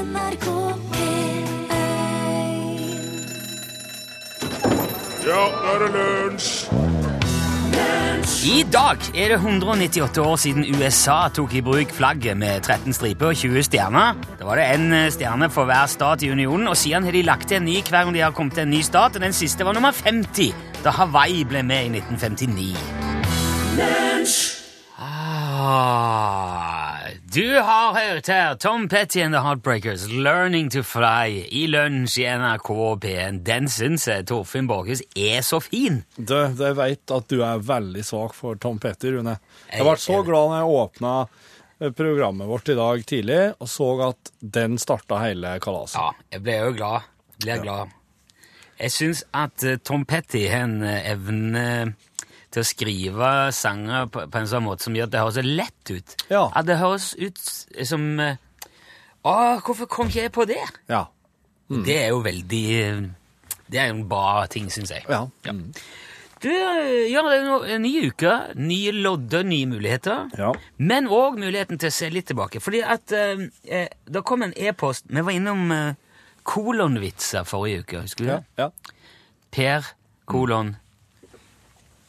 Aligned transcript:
NRK 0.00 0.46
P1 0.94 1.80
Ja, 5.26 5.42
nå 5.44 5.72
er 5.74 5.82
det 5.82 5.90
lunsj! 5.96 6.50
I 8.40 8.62
dag 8.72 9.02
er 9.12 9.34
det 9.34 9.36
198 9.36 10.22
år 10.24 10.36
siden 10.40 10.64
USA 10.78 11.28
tok 11.36 11.52
i 11.58 11.60
bruk 11.64 11.92
flagget 11.92 12.38
med 12.40 12.62
13 12.64 12.96
striper 12.96 13.26
og 13.28 13.36
20 13.36 13.66
stjerner. 13.68 14.16
Da 14.38 14.48
var 14.48 14.56
det 14.56 14.66
en 14.72 14.86
eh, 14.96 15.10
stjerne 15.12 15.50
for 15.52 15.68
hver 15.68 15.86
stat 15.92 16.24
i 16.24 16.30
unionen, 16.32 16.68
og 16.72 16.76
siden 16.80 17.04
har 17.04 17.12
de 17.12 17.22
lagt 17.26 17.48
til 17.50 17.60
en 17.60 17.68
ny 17.68 17.76
hver 17.84 18.04
gang 18.06 18.16
de 18.16 18.24
har 18.24 18.32
kommet 18.36 18.56
til 18.56 18.64
en 18.64 18.72
ny 18.72 18.80
stat, 18.86 19.16
og 19.16 19.24
den 19.24 19.36
siste 19.36 19.66
var 19.68 19.76
nummer 19.76 19.92
50, 19.92 20.54
da 20.84 20.90
Hawaii 20.96 21.44
ble 21.44 21.62
med 21.68 21.90
i 21.90 22.00
1959. 22.00 22.72
Ah, 24.96 26.69
du 27.32 27.60
har 27.60 27.94
hørt 27.94 28.26
her 28.26 28.54
Tom 28.54 28.88
Petty 28.88 29.20
and 29.22 29.34
The 29.34 29.40
Heartbreakers, 29.40 30.08
'Learning 30.08 30.70
to 30.70 30.82
Fly', 30.82 31.46
i 31.50 31.66
lunsj 31.66 32.18
i 32.18 32.24
NRK 32.26 32.70
P1. 33.04 33.38
Den 33.46 33.68
syns 33.70 34.08
jeg 34.08 34.26
Torfinn 34.26 34.66
Borchhus 34.66 35.02
er 35.14 35.44
så 35.46 35.60
fin. 35.62 36.00
Du, 36.16 36.34
jeg 36.34 36.74
veit 36.74 37.14
at 37.14 37.28
du 37.30 37.44
er 37.46 37.62
veldig 37.62 38.02
svak 38.02 38.34
for 38.34 38.58
Tom 38.58 38.80
Petty, 38.82 39.12
Rune. 39.14 39.36
Jeg 39.70 39.86
ble 39.86 39.94
så 40.02 40.18
glad 40.26 40.50
når 40.50 40.58
jeg 40.58 40.82
åpna 40.82 41.14
programmet 42.00 42.50
vårt 42.50 42.74
i 42.74 42.78
dag 42.80 43.06
tidlig 43.06 43.40
og 43.54 43.70
så 43.70 43.88
at 44.10 44.34
den 44.42 44.74
starta 44.82 45.22
hele 45.22 45.54
kalaset. 45.62 46.02
Ja, 46.02 46.26
jeg 46.34 46.44
ble 46.48 46.58
jo 46.58 46.76
glad. 46.82 47.08
Blir 47.40 47.62
glad. 47.62 47.94
Jeg 48.80 48.90
syns 48.96 49.22
at 49.36 49.62
eh, 49.62 49.78
Tom 49.84 50.06
Petty 50.08 50.46
har 50.48 50.66
en 50.66 50.80
eh, 50.82 51.12
evne 51.12 51.64
til 52.50 52.64
å 52.64 52.66
skrive 52.66 53.30
sanger 53.54 54.08
på, 54.10 54.24
på 54.26 54.40
en 54.40 54.50
sånn 54.50 54.64
måte 54.66 54.86
som 54.86 54.96
gjør 54.96 55.06
at 55.08 55.14
det 55.14 55.22
høres 55.22 55.38
så 55.38 55.44
lett 55.46 55.92
ut. 55.94 56.14
Ja. 56.32 56.44
At 56.58 56.66
det 56.66 56.80
høres 56.80 57.12
ut 57.20 57.40
som 57.86 58.06
eh, 58.20 58.36
Å, 59.20 59.34
hvorfor 59.60 59.86
kom 59.90 60.08
ikke 60.10 60.26
jeg 60.26 60.32
på 60.34 60.46
det? 60.48 60.62
Ja. 60.90 61.04
Det 61.70 61.96
er 62.02 62.08
jo 62.10 62.22
veldig 62.24 62.62
Det 63.70 63.78
er 63.78 63.90
jo 63.90 63.98
en 64.00 64.06
bra 64.10 64.46
ting, 64.50 64.70
syns 64.72 64.90
jeg. 64.94 65.04
ja. 65.06 65.26
Du, 66.40 66.48
eh, 66.48 67.10
ja, 67.12 67.20
det 67.28 67.36
er 67.36 67.74
en 67.76 67.82
ny 67.84 67.90
uke, 68.08 68.30
nye 68.56 68.92
lodder, 68.96 69.44
nye 69.44 69.66
muligheter. 69.68 70.30
Ja. 70.40 70.54
Men 70.80 71.10
òg 71.12 71.36
muligheten 71.36 71.76
til 71.78 71.90
å 71.90 71.92
se 71.92 72.08
litt 72.08 72.30
tilbake. 72.30 72.62
Fordi 72.64 72.80
at 72.80 73.12
eh, 73.12 73.42
eh, 73.68 73.90
Det 74.08 74.22
kom 74.24 74.46
en 74.46 74.54
e-post 74.56 75.04
Vi 75.12 75.20
var 75.20 75.36
innom 75.36 75.68
eh, 75.74 75.98
kolonvitser 76.48 77.44
forrige 77.44 77.84
uke. 77.84 78.00
Husker 78.06 78.24
du 78.24 78.30
ja. 78.32 78.38
det? 78.40 78.64
ja. 78.64 78.96
Per, 79.52 79.92
kolon 80.30 80.76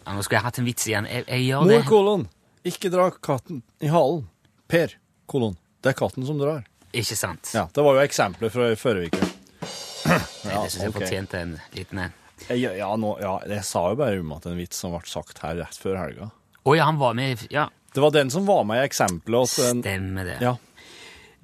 ja, 0.06 0.14
Nå 0.16 0.24
skulle 0.26 0.40
jeg 0.40 0.46
hatt 0.48 0.60
en 0.62 0.68
vits 0.68 0.88
igjen. 0.90 1.08
Jeg, 1.10 1.26
jeg 1.28 1.46
gjør 1.48 1.66
Mor, 1.66 1.72
det. 1.76 1.82
kolon. 1.90 2.28
Ikke 2.68 2.92
dra 2.94 3.08
katten 3.12 3.62
i 3.82 3.90
halen. 3.92 4.24
Per, 4.72 4.96
kolon. 5.30 5.56
Det 5.82 5.94
er 5.94 5.98
katten 5.98 6.26
som 6.28 6.40
drar. 6.42 6.64
Ikke 6.94 7.16
sant? 7.18 7.52
Ja, 7.56 7.68
Det 7.74 7.84
var 7.86 7.98
jo 7.98 8.04
eksempler 8.06 8.52
fra 8.54 8.70
forrige 8.80 9.12
uke. 9.14 9.30
Nei, 10.46 10.56
det 10.58 10.72
syns 10.74 10.82
jeg 10.84 10.92
ok. 10.92 10.98
fortjente 11.00 11.40
en 11.42 11.54
liten 11.78 12.02
en. 12.08 12.18
Ja, 12.50 12.72
ja, 12.74 12.90
nå, 12.98 13.14
ja, 13.22 13.36
jeg 13.48 13.64
sa 13.68 13.84
jo 13.92 14.00
bare 14.00 14.18
om 14.20 14.32
at 14.34 14.48
en 14.50 14.58
vits 14.58 14.80
som 14.82 14.96
ble 14.96 15.06
sagt 15.08 15.40
her 15.46 15.60
rett 15.62 15.78
før 15.78 16.00
helga. 16.02 16.32
Å 16.66 16.74
ja, 16.78 16.88
han 16.90 16.98
var 17.02 17.14
med 17.18 17.38
i 17.46 17.48
Ja, 17.54 17.68
Det 17.94 18.02
var 18.02 18.12
den 18.16 18.30
som 18.34 18.46
var 18.50 18.64
med 18.66 18.82
i 18.82 18.86
eksempelet. 18.90 19.54
At 19.60 19.72
en, 19.72 19.82
stemmer 19.86 20.26
det. 20.32 20.38
ja. 20.42 20.56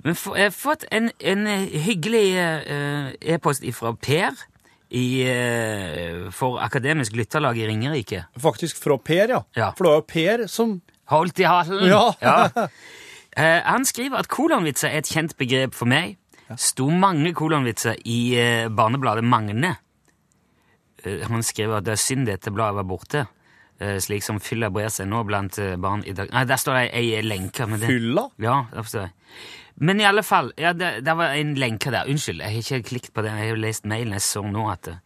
Men 0.05 0.13
for, 0.15 0.37
jeg 0.37 0.51
har 0.51 0.53
fått 0.53 0.83
en, 0.93 1.07
en 1.25 1.47
hyggelig 1.73 2.27
eh, 2.37 3.07
e-post 3.33 3.63
fra 3.73 3.95
Per 3.97 4.35
i, 4.89 5.23
eh, 5.27 6.29
for 6.31 6.61
Akademisk 6.63 7.15
Lytterlag 7.17 7.57
i 7.59 7.67
Ringerike. 7.67 8.25
Faktisk 8.39 8.79
fra 8.79 8.97
Per, 8.97 9.33
ja. 9.35 9.41
Ja. 9.57 9.71
For 9.77 9.83
det 9.83 9.91
var 9.91 9.99
jo 10.01 10.07
Per 10.13 10.47
som 10.51 10.77
Holdt 11.07 11.39
i 11.39 11.47
halen! 11.47 11.87
Ja. 11.87 12.67
Eh, 13.37 13.59
han 13.61 13.83
skriver 13.85 14.17
at 14.17 14.27
kolonvitser 14.33 14.89
er 14.89 15.03
et 15.03 15.09
kjent 15.13 15.35
begrep 15.37 15.75
for 15.77 15.85
meg. 15.85 16.15
Sto 16.57 16.87
mange 16.89 17.35
kolonvitser 17.37 17.99
i 18.09 18.33
eh, 18.33 18.69
barnebladet 18.73 19.21
Magne. 19.21 19.75
Eh, 21.03 21.21
han 21.21 21.45
skriver 21.45 21.77
at 21.77 21.85
det 21.85 21.93
er 21.93 22.01
synd 22.01 22.25
dette 22.25 22.49
bladet 22.49 22.79
var 22.79 22.87
borte, 22.89 23.27
slik 24.01 24.25
som 24.25 24.39
fylla 24.41 24.71
brer 24.73 24.89
seg 24.93 25.09
nå 25.09 25.21
blant 25.27 25.59
eh, 25.61 25.75
barn 25.77 26.03
i 26.05 26.15
dag. 26.17 26.31
Nei, 26.33 26.45
der 26.49 26.59
står 26.61 26.79
det 26.79 26.83
ei 26.97 27.21
lenke. 27.25 27.67
Men 27.69 27.81
det, 27.81 27.91
Fylla? 27.91 28.27
Ja, 28.41 28.63
der 28.73 28.89
står 28.89 29.07
det. 29.07 29.11
Men 29.77 30.01
i 30.01 30.07
alle 30.09 30.23
fall, 30.25 30.49
ja, 30.57 30.71
det, 30.73 31.03
det, 31.05 31.13
var 31.13 31.35
en 31.37 31.53
lenke 31.61 31.93
der. 31.93 32.09
Unnskyld, 32.09 32.41
jeg 32.41 32.55
har 32.55 32.63
ikke 32.63 32.89
klikket 32.89 33.13
på 33.13 33.21
den. 33.25 33.37
Jeg 33.37 33.53
har 33.53 33.59
lest 33.61 33.85
mailen 33.85 34.17
jeg 34.17 34.25
så 34.25 34.41
nå. 34.41 34.65
at 34.71 34.87
det... 34.89 34.97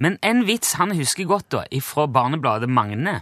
Men 0.00 0.16
en 0.24 0.46
vits 0.48 0.72
han 0.80 0.94
husker 0.96 1.28
godt, 1.28 1.50
da, 1.52 1.64
ifra 1.70 2.06
barnebladet 2.10 2.70
Magne. 2.72 3.20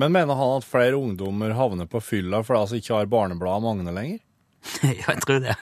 Men 0.00 0.14
mener 0.14 0.38
han 0.38 0.60
at 0.60 0.64
flere 0.64 0.96
ungdommer 0.96 1.52
havner 1.58 1.88
på 1.90 2.00
fylla 2.00 2.40
fordi 2.40 2.56
de 2.56 2.62
altså 2.62 2.78
ikke 2.80 2.94
har 2.96 3.10
barnebladet 3.12 3.64
Magne 3.66 3.92
lenger? 3.96 4.20
ja, 4.86 5.10
jeg 5.10 5.24
tror 5.26 5.42
det. 5.44 5.56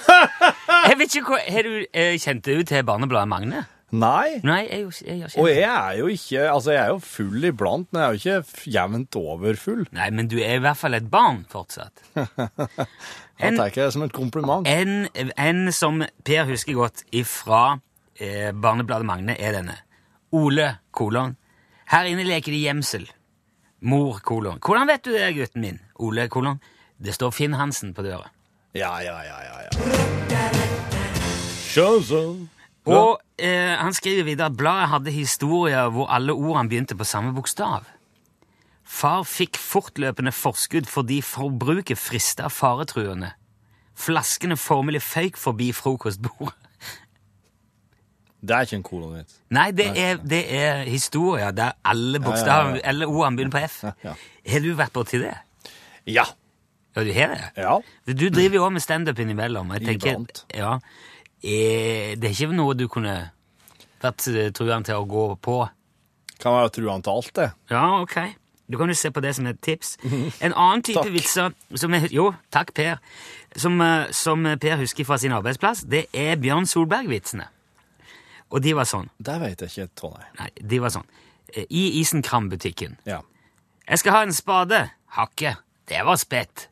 jeg 0.88 0.96
vet 0.98 1.14
ikke 1.20 1.34
hva, 1.36 1.38
Har 1.54 1.68
du 1.68 1.74
eh, 1.84 2.16
kjent 2.18 2.42
deg 2.48 2.62
ut 2.64 2.72
til 2.72 2.88
barnebladet 2.88 3.30
Magne? 3.30 3.62
Nei. 3.90 4.38
Nei, 4.46 4.60
jeg, 4.70 4.86
jeg 5.02 5.16
gjør 5.18 5.32
Og 5.42 5.48
jeg 5.50 5.66
er 5.66 5.96
jo 5.98 6.06
ikke 6.14 6.44
Altså, 6.46 6.70
jeg 6.76 6.82
er 6.84 6.92
jo 6.92 7.00
full 7.02 7.46
iblant, 7.48 7.88
men 7.90 8.02
jeg 8.02 8.06
er 8.06 8.12
jo 8.14 8.20
ikke 8.20 8.70
jevnt 8.76 9.18
over 9.18 9.58
full. 9.58 9.82
Nei, 9.96 10.10
men 10.14 10.30
du 10.30 10.36
er 10.38 10.60
i 10.60 10.62
hvert 10.62 10.78
fall 10.78 10.94
et 10.98 11.08
barn 11.10 11.42
fortsatt. 11.50 12.04
Jeg 13.40 13.56
tar 13.56 13.70
ikke 13.70 13.86
det 13.86 13.92
som 13.94 14.02
et 14.04 14.12
kompliment. 14.12 14.66
En, 14.68 15.06
en 15.16 15.72
som 15.72 16.02
Per 16.28 16.44
husker 16.50 16.76
godt 16.76 17.06
ifra 17.16 17.78
eh, 18.20 18.50
barnebladet 18.52 19.08
Magne, 19.08 19.32
er 19.40 19.56
denne. 19.56 19.78
Ole, 20.36 20.66
kolon. 20.92 21.38
Her 21.88 22.10
inne 22.10 22.26
leker 22.28 22.52
de 22.52 22.60
gjemsel. 22.60 23.08
Mor, 23.88 24.20
kolon. 24.20 24.60
Hvordan 24.60 24.92
vet 24.92 25.08
du 25.08 25.14
det, 25.16 25.32
gutten 25.38 25.64
min? 25.64 25.80
Ole, 26.04 26.28
kolon. 26.28 26.60
Det 27.00 27.16
står 27.16 27.32
Finn 27.32 27.56
Hansen 27.56 27.94
på 27.96 28.04
døra. 28.04 28.28
Ja, 28.76 28.92
ja, 29.00 29.16
ja, 29.24 29.40
ja, 29.48 29.56
ja. 29.64 29.70
Og 32.96 33.20
eh, 33.38 33.76
han 33.78 33.94
skriver 33.96 34.26
videre 34.26 34.50
at 34.50 34.56
bladet 34.58 34.88
hadde 34.92 35.14
historier 35.14 35.90
hvor 35.94 36.10
alle 36.12 36.34
ordene 36.34 36.68
begynte 36.70 36.96
på 36.98 37.06
samme 37.08 37.32
bokstav. 37.36 37.88
Far 38.90 39.22
fikk 39.28 39.58
fortløpende 39.60 40.32
forskudd 40.34 40.88
fordi 40.90 41.20
forbruket 41.22 41.98
frista 42.00 42.48
faretruende. 42.50 43.32
Flaskene 44.00 44.56
formelig 44.58 45.02
føyk 45.04 45.38
forbi 45.38 45.70
frokostbordet. 45.76 46.56
Det 48.40 48.56
er 48.56 48.64
ikke 48.64 48.78
en 48.78 48.84
kolonvits. 48.86 49.34
Nei, 49.52 49.66
det 49.76 49.86
er, 50.00 50.20
det 50.24 50.40
er 50.56 50.78
historier 50.88 51.50
der 51.52 51.74
alle 51.84 52.20
bokstaver, 52.24 52.78
alle 52.88 53.06
ordene 53.06 53.36
begynner 53.36 53.52
på 53.52 53.64
F. 53.68 53.82
Ja. 54.04 54.14
Har 54.48 54.62
du 54.64 54.70
vært 54.78 54.94
borti 54.96 55.20
det? 55.20 55.34
Ja. 56.08 56.24
Ja, 56.96 57.04
du 57.04 57.12
har 57.14 57.34
det? 57.34 57.42
Ja. 57.60 57.74
Du 58.08 58.24
driver 58.32 58.56
jo 58.56 58.64
også 58.64 58.74
med 58.78 58.82
standup 58.82 59.20
innimellom. 59.22 59.68
Jeg 59.76 59.84
tenker, 59.86 60.16
Iblant. 60.16 60.40
ja, 60.56 60.78
eh, 61.42 62.16
det 62.20 62.24
er 62.30 62.34
ikke 62.34 62.52
noe 62.56 62.74
du 62.76 62.86
kunne 62.88 63.14
vært 64.02 64.26
eh, 64.32 64.50
truende 64.56 64.86
til 64.90 65.00
å 65.00 65.06
gå 65.08 65.24
på? 65.42 65.56
Kan 66.40 66.56
være 66.56 66.72
truende 66.76 67.04
til 67.04 67.12
alt, 67.16 67.32
det. 67.36 67.48
Ja, 67.70 67.84
ok. 68.00 68.16
Du 68.70 68.78
kan 68.78 68.88
jo 68.88 68.94
se 68.94 69.10
på 69.10 69.20
det 69.20 69.34
som 69.36 69.46
et 69.50 69.58
tips. 69.60 69.96
En 70.44 70.52
annen 70.54 70.82
type 70.86 71.02
Takk. 71.02 71.12
vitser 71.12 71.54
som 71.74 71.94
er, 71.98 72.06
Jo, 72.14 72.30
takk, 72.54 72.72
Per. 72.76 73.00
Som, 73.56 73.80
eh, 73.82 74.10
som 74.14 74.46
Per 74.60 74.76
husker 74.84 75.04
fra 75.08 75.18
sin 75.18 75.32
arbeidsplass, 75.36 75.82
det 75.90 76.06
er 76.14 76.36
Bjørn 76.40 76.68
Solberg-vitsene. 76.70 77.48
Og 78.50 78.62
de 78.62 78.72
var 78.74 78.86
sånn. 78.90 79.10
Det 79.18 79.36
vet 79.42 79.60
jeg 79.62 79.70
ikke, 79.70 79.90
Tonje. 80.00 80.26
Nei, 80.40 80.48
de 80.72 80.78
var 80.82 80.90
sånn. 80.94 81.06
I 81.70 82.00
Isenkram-butikken. 82.00 82.96
Ja. 83.06 83.20
Jeg 83.90 83.98
skal 83.98 84.12
ha 84.14 84.22
en 84.26 84.32
spade. 84.34 84.80
Hakke. 85.16 85.56
Det 85.90 86.00
var 86.06 86.18
spett. 86.18 86.68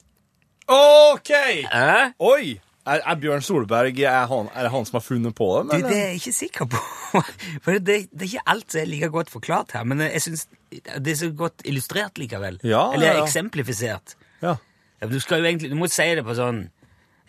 OK! 0.70 1.30
Eh? 1.34 2.10
Oi! 2.22 2.58
Er, 2.88 3.02
er 3.04 3.18
Bjørn 3.20 3.42
Solberg 3.44 3.98
er, 4.00 4.22
han, 4.30 4.48
er 4.54 4.66
det 4.66 4.70
han 4.72 4.86
som 4.88 4.96
har 4.96 5.04
funnet 5.04 5.34
på 5.36 5.48
det? 5.68 5.82
Du, 5.82 5.88
det 5.88 5.96
er 5.96 6.06
jeg 6.12 6.20
ikke 6.22 6.32
sikker 6.36 6.68
på. 6.72 6.80
For 7.64 7.76
det, 7.76 7.84
det 7.84 8.24
er 8.24 8.30
ikke 8.30 8.46
alt 8.54 8.72
som 8.72 8.80
er 8.80 8.88
like 8.88 9.10
godt 9.12 9.30
forklart 9.32 9.74
her, 9.76 9.84
men 9.88 10.00
jeg 10.06 10.22
syns 10.24 10.46
det 10.70 11.12
er 11.12 11.18
så 11.20 11.30
godt 11.36 11.64
illustrert 11.68 12.18
likevel. 12.20 12.60
Ja, 12.64 12.86
Eller 12.94 13.12
ja, 13.12 13.16
ja. 13.20 13.24
eksemplifisert. 13.26 14.16
Ja. 14.42 14.56
Ja, 15.00 15.06
men 15.06 15.12
Du 15.14 15.20
skal 15.20 15.42
jo 15.42 15.48
egentlig, 15.50 15.70
du 15.70 15.76
må 15.78 15.86
si 15.92 16.06
det 16.18 16.24
på 16.26 16.34
sånn 16.34 16.64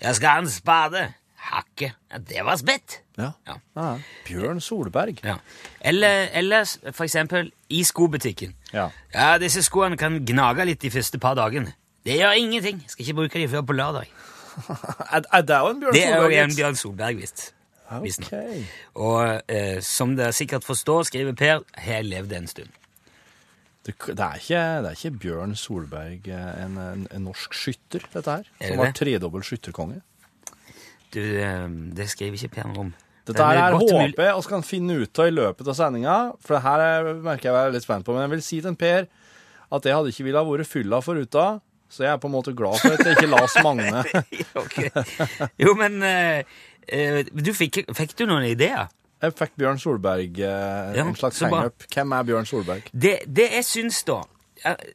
Jeg 0.01 0.15
skal 0.17 0.29
ha 0.31 0.43
en 0.43 0.49
spade. 0.51 1.07
Hakke. 1.49 1.93
Ja, 2.11 2.17
det 2.29 2.41
var 2.45 2.57
spett. 2.59 2.99
Ja. 3.17 3.31
Ja. 3.47 3.55
ja. 3.75 3.89
Bjørn 4.27 4.59
Solberg. 4.63 5.21
Ja. 5.23 5.37
Eller, 5.81 6.27
eller 6.35 6.65
for 6.91 7.05
eksempel 7.05 7.51
i 7.69 7.83
skobutikken. 7.87 8.55
Ja. 8.73 8.89
Ja, 9.13 9.37
disse 9.41 9.63
skoene 9.63 9.97
kan 9.99 10.19
gnage 10.27 10.65
litt 10.67 10.83
de 10.83 10.91
første 10.93 11.19
par 11.19 11.37
dagene. 11.39 11.73
Det 12.05 12.19
gjør 12.19 12.35
ingenting. 12.39 12.83
Skal 12.87 13.05
ikke 13.05 13.17
bruke 13.21 13.39
de 13.41 13.47
før 13.51 13.65
på 13.67 13.75
lørdag. 13.77 14.11
Er, 15.15 15.23
er 15.33 15.41
det 15.47 15.57
jo 15.59 15.69
en 15.71 15.79
Bjørn 15.81 15.93
Solberg? 15.93 15.95
Det 15.95 16.03
er 16.09 16.19
jo 16.23 16.43
en 16.43 16.55
Bjørn 16.57 16.75
Solberg-vits. 16.81 17.47
visstnok. 18.03 18.33
Ok. 18.33 18.75
Og 19.05 19.41
eh, 19.49 19.79
som 19.85 20.15
dere 20.17 20.33
sikkert 20.37 20.63
forstår, 20.67 21.07
skriver 21.09 21.33
Per, 21.39 21.63
har 21.77 21.93
jeg 21.99 22.05
levd 22.11 22.35
en 22.37 22.47
stund. 22.51 22.75
Det, 23.87 23.95
det, 24.05 24.19
er 24.19 24.37
ikke, 24.41 24.61
det 24.83 24.89
er 24.91 24.97
ikke 24.99 25.11
Bjørn 25.23 25.55
Solberg, 25.57 26.27
eh, 26.29 26.63
en, 26.65 26.77
en, 26.77 27.05
en 27.15 27.23
norsk 27.29 27.53
skytter, 27.57 28.05
dette 28.13 28.29
her. 28.39 28.49
Er 28.59 28.65
det 28.65 28.73
Som 28.75 28.81
var 28.83 28.91
tredobbel 28.99 29.45
skytterkonge. 29.47 30.01
Du, 31.15 31.21
eh, 31.23 31.69
det 31.97 32.09
skriver 32.11 32.37
ikke 32.37 32.51
Per 32.59 32.67
noe 32.69 32.83
om. 32.89 32.91
Dette 33.29 33.45
her 33.45 33.59
er 33.61 33.75
håpet, 33.77 33.93
håper 33.93 34.25
jeg 34.25 34.35
vi 34.41 34.49
kan 34.49 34.63
finne 34.65 34.95
ut 35.03 35.19
av 35.21 35.27
i 35.29 35.33
løpet 35.33 35.67
av 35.69 35.75
sendinga, 35.77 36.13
for 36.41 36.55
det 36.57 36.61
her 36.65 36.81
er- 36.85 37.09
merker 37.25 37.49
jeg 37.51 37.57
er 37.69 37.73
litt 37.75 37.85
spent 37.85 38.05
på. 38.05 38.13
Men 38.15 38.23
jeg 38.25 38.31
vil 38.35 38.41
si 38.45 38.61
til 38.65 38.75
Per 38.75 39.05
at 39.71 39.85
jeg 39.85 39.93
hadde 39.93 40.09
ikke 40.13 40.25
villet 40.25 40.47
vært 40.49 40.69
fylla 40.69 40.97
foruta 41.05 41.43
Så 41.89 42.05
jeg 42.05 42.11
er 42.13 42.21
på 42.21 42.29
en 42.29 42.35
måte 42.35 42.53
glad 42.53 42.77
for 42.81 42.93
at 42.93 43.01
jeg 43.05 43.17
ikke 43.17 43.31
las 43.31 43.57
Magne. 43.65 44.03
okay. 44.63 44.89
Jo, 45.57 45.73
men 45.79 45.99
eh, 46.05 46.45
eh, 46.85 47.21
du 47.33 47.51
fikk, 47.57 47.81
fikk 47.97 48.15
du 48.19 48.27
noen 48.29 48.45
ideer? 48.51 48.91
Jeg 49.19 49.35
fikk 49.35 49.57
Bjørn 49.59 49.81
Solberg 49.81 50.37
eh, 50.37 50.93
Ja, 50.95 51.03
en 51.03 51.17
slags 51.17 51.41
hangup. 51.43 51.87
Hvem 51.91 52.15
er 52.15 52.27
Bjørn 52.29 52.47
Solberg? 52.47 52.91
Det, 52.93 53.19
det 53.27 53.49
jeg 53.57 53.67
syns, 53.67 54.03
da 54.07 54.21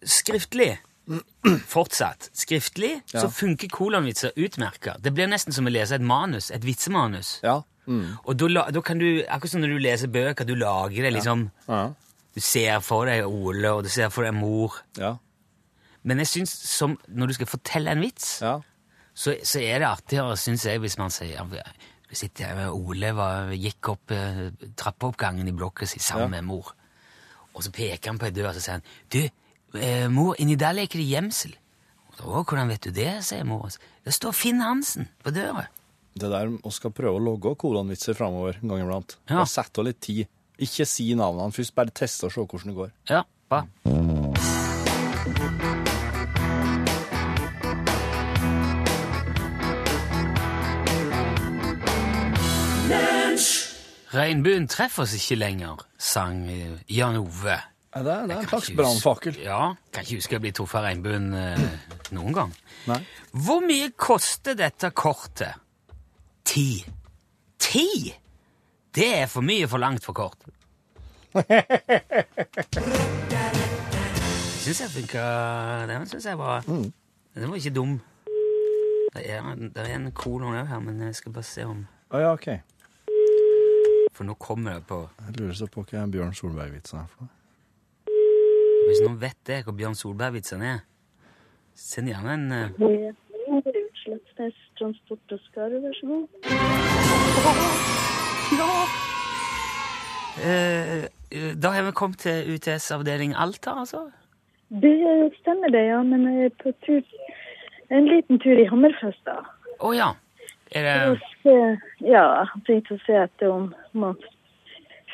Skriftlig 0.04 0.74
fortsatt. 1.68 2.30
Skriftlig 2.32 3.02
så 3.10 3.28
funker 3.32 3.68
kolonvitser 3.68 4.32
utmerka. 4.40 4.96
Det 5.00 5.12
blir 5.12 5.28
nesten 5.28 5.52
som 5.52 5.68
å 5.68 5.72
lese 5.72 5.98
et 5.98 6.04
manus, 6.04 6.50
et 6.54 6.64
vitsemanus. 6.64 7.38
Ja. 7.44 7.60
Mm. 7.84 8.16
Og 8.24 8.38
da, 8.40 8.64
da 8.72 8.80
kan 8.84 9.00
du, 9.00 9.08
akkurat 9.28 9.52
som 9.52 9.60
når 9.60 9.74
du 9.74 9.82
leser 9.84 10.12
bøker, 10.12 10.48
du 10.48 10.54
lager 10.56 11.04
det 11.04 11.12
liksom 11.18 11.50
Ja. 11.68 11.90
Du 12.34 12.40
ser 12.42 12.80
for 12.82 13.06
deg 13.06 13.28
Ole, 13.28 13.70
og 13.70 13.84
du 13.86 13.90
ser 13.92 14.08
for 14.10 14.26
deg 14.26 14.34
mor. 14.34 14.80
Ja. 14.98 15.12
Men 16.04 16.20
jeg 16.20 16.28
syns 16.30 16.52
som 16.68 16.98
når 17.08 17.30
du 17.30 17.34
skal 17.38 17.48
fortelle 17.48 17.92
en 17.94 18.02
vits, 18.04 18.38
ja. 18.44 18.58
så, 19.16 19.34
så 19.42 19.60
er 19.64 19.80
det 19.82 19.88
artigere, 19.88 20.36
syns 20.40 20.66
jeg, 20.68 20.80
hvis 20.84 20.98
man 21.00 21.12
sier 21.14 21.44
vi 21.48 22.18
sitter 22.20 22.52
med 22.54 22.70
Ole 22.76 23.10
var, 23.16 23.48
gikk 23.58 23.88
opp 23.90 24.12
eh, 24.14 24.44
trappeoppgangen 24.78 25.48
i 25.50 25.54
blokka 25.56 25.86
si 25.88 25.98
sammen 25.98 26.28
Ja. 26.28 26.34
med 26.36 26.44
mor. 26.46 26.74
Og 27.54 27.64
så 27.64 27.72
peker 27.74 28.12
han 28.12 28.18
på 28.20 28.28
ei 28.28 28.34
dør 28.36 28.50
og 28.52 28.54
så 28.58 28.62
sier 28.62 28.76
han, 28.76 28.84
du, 29.10 29.22
eh, 29.80 30.06
mor, 30.12 30.36
inni 30.38 30.54
der 30.60 30.76
leker 30.76 31.00
det 31.00 31.08
gjemsel. 31.08 31.56
Å, 32.20 32.44
hvordan 32.44 32.70
vet 32.70 32.84
du 32.86 32.92
det, 32.94 33.08
sier 33.26 33.42
mor. 33.48 33.72
Det 34.04 34.14
står 34.14 34.36
Finn 34.36 34.60
Hansen 34.62 35.08
på 35.24 35.32
døra. 35.34 35.64
Det 36.14 36.30
der 36.30 36.52
vi 36.52 36.70
skal 36.70 36.92
prøve 36.94 37.18
å 37.18 37.24
logge 37.24 37.56
kolonvitser 37.58 38.14
framover 38.14 38.60
en 38.60 38.70
gang 38.70 38.84
iblant. 38.84 39.16
Ja. 39.32 39.42
Sette 39.50 39.82
av 39.82 39.88
litt 39.88 39.98
tid. 40.04 40.28
Ikke 40.62 40.86
si 40.86 41.08
navnene 41.18 41.50
først, 41.56 41.74
bare 41.74 41.90
teste 41.90 42.28
og 42.28 42.36
se 42.36 42.44
hvordan 42.46 42.70
det 42.70 42.78
går. 42.78 42.94
Ja, 43.10 43.24
bra. 43.50 43.64
Regnbuen 54.14 54.66
treffer 54.70 55.02
oss 55.06 55.14
ikke 55.16 55.36
lenger, 55.40 55.80
sang 55.98 56.44
eh, 56.52 56.74
Jan 56.92 57.16
Ove. 57.18 57.56
Ja, 57.94 58.02
det, 58.02 58.12
er- 58.12 58.26
det 58.28 58.34
er 58.36 58.40
en 58.44 58.48
slags 58.50 58.70
brannfakkel. 58.76 59.38
Ja, 59.42 59.60
kan 59.94 60.04
ikke 60.04 60.18
huske 60.20 60.36
jeg 60.36 60.42
blir 60.44 60.54
truffet 60.54 60.78
av 60.80 60.84
regnbuen 60.88 61.30
eh, 61.38 61.64
noen 62.14 62.34
gang. 62.36 62.52
Nei. 62.90 63.00
Hvor 63.46 63.62
mye 63.64 63.88
koster 63.98 64.54
dette 64.58 64.90
kortet? 64.94 65.56
Ti. 66.46 66.68
Ti? 67.64 67.86
Det 68.94 69.08
er 69.22 69.26
for 69.30 69.42
mye 69.46 69.66
for 69.70 69.82
langt 69.82 70.04
for 70.06 70.14
kort. 70.14 70.38
Syns 74.64 74.80
jeg 74.80 74.90
funka 74.94 75.22
Den 75.90 76.04
syns 76.08 76.24
jeg 76.28 76.38
var 76.38 76.62
Den 76.68 77.48
var 77.50 77.56
ikke 77.58 77.72
dum. 77.74 77.96
Det 79.14 79.24
er, 79.30 79.48
det 79.58 79.82
er 79.82 79.90
en 79.96 80.06
kolon 80.14 80.54
òg 80.58 80.66
her, 80.70 80.80
men 80.82 81.00
jeg 81.08 81.14
skal 81.18 81.34
bare 81.34 81.46
se 81.46 81.64
om 81.66 81.82
Å 82.14 82.20
ja, 82.22 82.30
OK. 82.34 82.48
For 84.14 84.26
nå 84.26 84.36
kommer 84.38 84.78
det 84.78 84.86
på 84.86 85.00
Jeg 85.26 85.40
lurer 85.40 85.56
så 85.58 85.66
på 85.66 85.82
hva 85.90 86.04
Bjørn 86.10 86.34
Solberg-vitsen 86.38 87.00
er 87.00 87.08
for 87.10 87.26
noe. 87.26 87.32
Hvis 88.84 89.00
noen 89.02 89.18
vet 89.20 89.40
det, 89.48 89.62
hva 89.66 89.74
Bjørn 89.74 89.96
Solberg-vitsen 89.98 90.62
er, 90.62 90.82
send 91.74 92.12
gjerne 92.12 92.36
en 92.36 92.52
uh... 92.52 93.14
Utslagsnes 94.04 94.56
Transport 94.78 95.34
og 95.34 95.40
Skarv, 95.48 95.78
vær 95.82 95.96
så 95.98 96.06
god. 96.10 96.26
eh, 100.44 101.54
Da 101.62 101.72
har 101.74 101.86
vi 101.88 101.92
kommet 101.96 102.18
til 102.22 102.54
UTS 102.54 102.90
avdeling 102.94 103.34
Alta, 103.34 103.78
altså? 103.82 104.04
Det 104.68 104.94
stemmer 105.40 105.72
det, 105.74 105.86
ja, 105.88 106.02
men 106.02 106.26
jeg 106.28 106.50
er 106.50 106.54
på 106.62 106.72
tur 106.86 107.02
En 107.90 108.06
liten 108.08 108.38
tur 108.40 108.58
i 108.58 108.66
Hammerfest, 108.68 109.20
da. 109.26 109.40
Å 109.84 109.92
ja. 109.94 110.12
Er 110.72 110.88
For 110.88 111.12
å 111.12 111.18
det 111.18 111.28
se, 111.42 111.58
ja, 112.08 112.24
tenkte 112.66 112.96
å 112.96 113.02
se 113.04 113.18
etter 113.26 113.52
om 113.52 113.68
man 113.92 114.16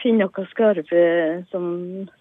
finner 0.00 0.28
noe 0.30 0.46
skarv 0.52 0.94
som, 1.50 1.66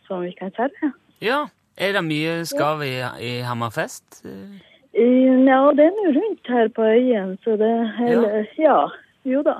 som 0.07 0.25
vi 0.25 0.33
kan 0.37 0.51
selge. 0.57 0.91
Ja. 1.23 1.45
Er 1.79 1.93
det 1.95 2.01
mye 2.03 2.31
skarv 2.43 2.81
i, 2.83 2.97
i 3.23 3.37
Hammerfest? 3.47 4.19
Ja, 4.25 5.59
det 5.77 5.85
er 5.85 5.93
nå 5.95 6.09
rundt 6.17 6.49
her 6.51 6.71
på 6.75 6.83
øyen, 6.83 7.37
så 7.45 7.55
det 7.59 7.69
hele, 7.95 8.41
ja. 8.59 8.81
jo 9.23 9.43
da. 9.45 9.53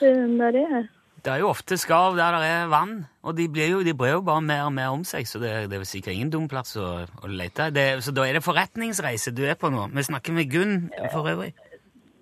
Det, 0.00 0.10
der 0.40 0.58
er 0.58 0.88
Det 1.20 1.30
er 1.30 1.42
jo 1.42 1.50
ofte 1.52 1.76
skarv 1.78 2.16
der 2.18 2.40
det 2.40 2.48
er 2.48 2.70
vann, 2.72 3.04
og 3.22 3.36
de, 3.38 3.46
blir 3.52 3.70
jo, 3.70 3.82
de 3.86 3.94
brer 3.94 4.16
jo 4.16 4.22
bare 4.26 4.42
mer 4.42 4.64
og 4.66 4.72
mer 4.72 4.90
om 4.96 5.04
seg, 5.04 5.28
så 5.28 5.38
det, 5.38 5.52
det 5.70 5.76
er 5.76 5.84
vel 5.84 5.86
sikkert 5.86 6.16
ingen 6.16 6.32
dum 6.32 6.48
plass 6.50 6.74
å, 6.80 7.04
å 7.06 7.30
lete. 7.30 7.68
Det, 7.76 7.86
så 8.02 8.14
da 8.16 8.26
er 8.26 8.40
det 8.40 8.46
forretningsreise 8.46 9.34
du 9.36 9.44
er 9.46 9.60
på 9.60 9.70
nå. 9.70 9.86
Vi 9.94 10.08
snakker 10.08 10.34
med 10.34 10.50
Gunn 10.50 10.88
for 11.12 11.28
øvrig. 11.30 11.52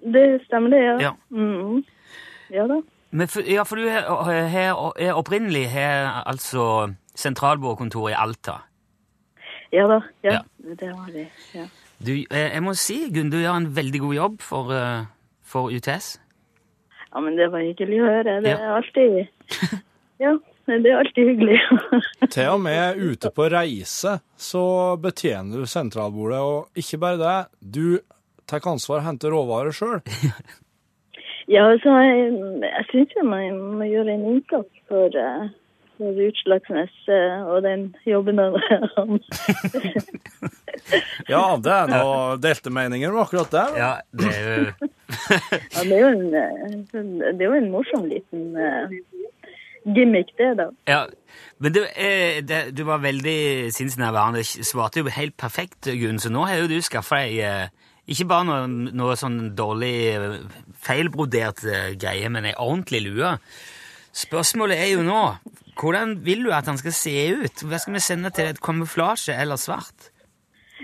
Det 0.02 0.40
stemmer 0.46 0.70
det, 0.70 0.82
ja. 0.84 0.96
Ja. 1.08 1.12
mm. 1.30 1.82
Ja 2.54 2.66
da. 2.70 2.80
Men 3.10 3.28
for, 3.28 3.40
ja, 3.48 3.62
for 3.64 3.76
du 3.80 3.86
er, 3.88 4.04
er, 4.30 4.92
er 5.00 5.16
opprinnelig 5.16 5.66
har 5.72 6.22
altså 6.28 6.94
sentralbordkontor 7.16 8.10
i 8.12 8.16
Alta. 8.16 8.58
Ja 9.72 9.86
da. 9.88 10.00
Ja, 10.24 10.32
Ja. 10.38 10.74
det 10.80 10.88
har 10.94 11.10
vi. 11.12 11.26
Ja. 11.54 11.66
Du, 11.98 12.12
eh, 12.12 12.52
jeg 12.54 12.62
må 12.62 12.74
si, 12.78 12.98
Gunn, 13.14 13.30
du 13.32 13.38
gjør 13.40 13.56
en 13.58 13.70
veldig 13.76 14.00
god 14.00 14.14
jobb 14.14 14.36
for, 14.44 14.72
eh, 14.72 15.06
for 15.42 15.72
UTS. 15.74 16.18
Ja, 17.14 17.20
men 17.24 17.36
det 17.36 17.48
var 17.52 17.64
hyggelig 17.64 17.98
å 18.04 18.06
høre. 18.12 18.36
Det 18.44 18.52
er 18.54 18.76
alltid 18.76 19.26
Ja, 20.24 20.34
det 20.68 20.86
er 20.92 20.98
alltid 21.00 21.28
hyggelig. 21.32 21.58
Til 22.34 22.48
og 22.52 22.60
med 22.60 22.96
ute 23.00 23.30
på 23.34 23.48
reise 23.50 24.18
så 24.36 24.96
betjener 25.00 25.62
du 25.62 25.66
sentralbordet, 25.66 26.38
og 26.44 26.68
ikke 26.76 26.98
bare 27.00 27.18
det, 27.22 27.36
du 27.60 27.98
tar 28.48 28.64
ansvar 28.70 29.02
og 29.02 29.06
henter 29.06 29.34
råvarer 29.34 29.74
sjøl. 29.76 30.00
ja, 31.54 31.68
altså, 31.68 31.94
jeg, 32.04 32.34
jeg 32.64 32.84
syns 32.92 33.16
jo 33.16 33.24
man 33.28 33.62
må 33.78 33.88
gjøre 33.88 34.14
en 34.14 34.26
innsats 34.34 34.84
for, 34.90 35.12
eh, 35.12 35.48
for 35.98 36.22
Utslagsnes 36.28 36.94
eh, 37.12 37.38
og 37.44 37.62
den 37.66 37.90
jobben 38.08 38.40
han 38.40 39.18
Ja, 41.32 41.42
det 41.60 41.74
er 41.74 41.90
noe 41.90 42.38
delte 42.40 42.72
meninger 42.72 43.12
om 43.12 43.20
akkurat 43.24 43.52
det. 43.52 43.66
Ja, 43.76 43.92
det 44.16 44.32
er 44.32 44.48
jo 44.48 44.90
Ja, 45.74 45.84
det 45.84 45.92
er 45.92 46.00
jo 46.00 46.10
en, 46.14 46.26
eh, 46.32 46.80
det 46.94 47.42
er 47.42 47.46
jo 47.48 47.56
en 47.58 47.70
morsom 47.74 48.08
liten 48.08 48.56
gimmick, 49.94 50.32
det, 50.38 50.54
da. 50.58 50.68
Ja, 50.88 51.06
men 51.58 51.72
du, 51.72 51.80
eh, 51.84 52.44
det, 52.44 52.76
du 52.76 52.84
var 52.84 52.98
veldig 53.02 53.72
sinnsnærværende. 53.72 54.44
Svarte 54.44 55.00
jo 55.00 55.10
helt 55.12 55.36
perfekt, 55.36 55.88
Gunn, 56.00 56.18
så 56.18 56.30
nå 56.32 56.44
har 56.48 56.62
jo 56.62 56.70
du 56.70 56.78
skaffa 56.84 57.22
deg 57.24 57.38
eh, 57.42 57.77
ikke 58.08 58.28
bare 58.31 58.46
noe, 58.49 58.93
noe 58.96 59.16
sånn 59.20 59.52
dårlig 59.58 59.94
feilbrodert 60.84 61.64
eh, 61.69 61.90
greie, 62.00 62.31
men 62.32 62.49
ei 62.49 62.56
ordentlig 62.56 63.03
lue. 63.05 63.34
Spørsmålet 64.17 64.81
er 64.81 64.94
jo 64.94 65.05
nå 65.06 65.22
hvordan 65.79 66.17
vil 66.27 66.46
du 66.48 66.53
at 66.55 66.67
han 66.67 66.79
skal 66.81 66.94
se 66.96 67.15
ut? 67.38 67.62
Hva 67.69 67.79
skal 67.79 67.94
vi 67.94 68.03
sende 68.03 68.32
til 68.34 68.48
et 68.50 68.62
kamuflasje 68.65 69.36
eller 69.38 69.60
svart? 69.60 70.08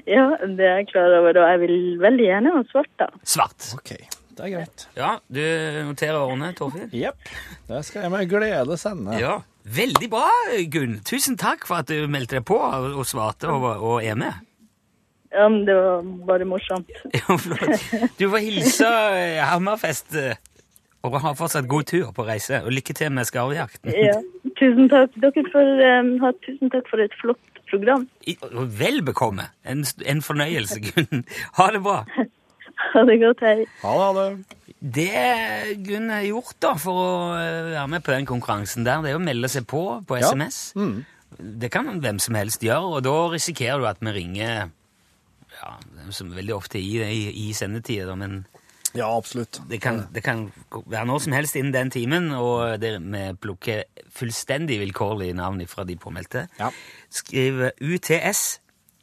Ja, 0.07 0.29
det 0.43 0.67
er 0.67 0.83
jeg 0.83 0.91
klar 0.93 1.11
over, 1.19 1.39
og 1.41 1.49
jeg 1.49 1.63
vil 1.65 1.79
veldig 2.03 2.29
gjerne 2.29 2.53
ha 2.55 2.63
svart, 2.71 2.93
da. 3.01 3.09
Svart. 3.27 3.67
OK, 3.79 3.91
det 4.37 4.47
er 4.47 4.53
greit. 4.53 4.87
Ja, 4.99 5.11
du 5.27 5.43
noterer 5.89 6.21
årene, 6.21 6.53
Torfinn? 6.59 6.91
Jepp. 6.95 7.31
Det 7.71 7.83
skal 7.89 8.07
jeg 8.07 8.15
med 8.15 8.31
glede 8.31 8.79
sende. 8.79 9.19
Ja. 9.23 9.39
Veldig 9.65 10.11
bra, 10.13 10.29
Gunn. 10.71 10.99
Tusen 11.09 11.39
takk 11.41 11.65
for 11.67 11.81
at 11.81 11.89
du 11.89 12.05
meldte 12.11 12.37
deg 12.39 12.47
på 12.47 12.59
og, 12.61 12.91
og 13.01 13.07
svarte 13.09 13.49
og, 13.49 13.65
og 13.81 14.05
er 14.05 14.19
med. 14.21 14.43
Ja, 15.35 15.49
men 15.51 15.65
det 15.67 15.75
var 15.75 16.03
bare 16.29 16.47
morsomt. 16.47 16.91
Ja, 17.19 17.37
flott. 17.41 17.89
Du 18.21 18.29
får 18.31 18.39
hilse 18.45 18.87
eh, 18.89 19.41
Hammerfest 19.51 20.15
eh, 20.21 20.37
og 21.05 21.19
ha 21.21 21.33
fortsatt 21.37 21.67
god 21.69 21.85
tur 21.91 22.13
på 22.17 22.25
reise. 22.25 22.63
Og 22.65 22.71
lykke 22.73 22.95
til 22.97 23.11
med 23.13 23.27
skarvjakten. 23.29 23.91
Ja, 23.93 24.15
tusen 24.61 24.87
takk. 24.93 25.13
Dere 25.21 25.43
får 25.53 25.73
um, 26.01 26.13
ha 26.23 26.31
tusen 26.47 26.71
takk 26.73 26.87
for 26.89 27.03
et 27.05 27.13
flott 27.21 27.59
program. 27.69 28.07
I- 28.31 28.39
Vel 28.79 29.03
bekomme. 29.05 29.49
En, 29.69 29.83
en 30.07 30.23
fornøyelse, 30.25 30.81
Gunn. 30.87 31.27
Ha 31.59 31.67
det 31.75 31.83
bra. 31.85 31.99
Ha 32.95 33.03
det 33.11 33.19
godt, 33.21 33.43
hei. 33.45 33.67
Ha 33.83 33.93
det, 33.99 34.07
ha 34.07 34.13
det. 34.21 34.61
Det 34.95 35.83
Gunn 35.87 36.09
har 36.13 36.25
gjort 36.29 36.57
da 36.63 36.73
for 36.81 37.03
å 37.03 37.11
være 37.35 37.85
med 37.93 38.05
på 38.05 38.13
den 38.15 38.27
konkurransen 38.29 38.85
der, 38.87 39.03
det 39.05 39.13
er 39.15 39.19
å 39.21 39.23
melde 39.25 39.49
seg 39.53 39.67
på 39.71 39.83
på 40.09 40.19
Ja. 40.21 40.31
SMS. 40.33 40.59
Det 41.35 41.71
kan 41.75 41.89
hvem 42.05 42.19
som 42.23 42.37
helst 42.39 42.63
gjøre, 42.65 42.97
og 42.99 43.05
da 43.07 43.15
risikerer 43.33 43.81
du 43.83 43.87
at 43.91 44.01
vi 44.05 44.13
ringer 44.15 44.69
ja, 45.65 46.11
som 46.13 46.31
veldig 46.37 46.55
ofte 46.55 46.79
i, 46.79 46.99
i, 47.01 47.23
i 47.49 47.53
sendetida, 47.57 48.15
men 48.21 48.43
Ja, 48.95 49.09
absolutt. 49.17 49.59
det 49.67 49.81
kan, 49.83 50.05
det 50.15 50.23
kan 50.23 50.45
være 50.71 51.07
noe 51.09 51.19
som 51.19 51.33
helst 51.35 51.57
innen 51.59 51.73
den 51.75 51.91
timen, 51.91 52.29
og 52.39 52.77
det, 52.79 52.93
vi 53.03 53.23
plukker 53.43 53.81
fullstendig 54.15 54.77
vilkårlige 54.85 55.35
navn 55.35 55.65
fra 55.67 55.83
de 55.89 55.97
påmeldte. 55.99 56.45
Ja. 56.61 56.69
Skriv 57.11 57.65
UTS 57.83 58.61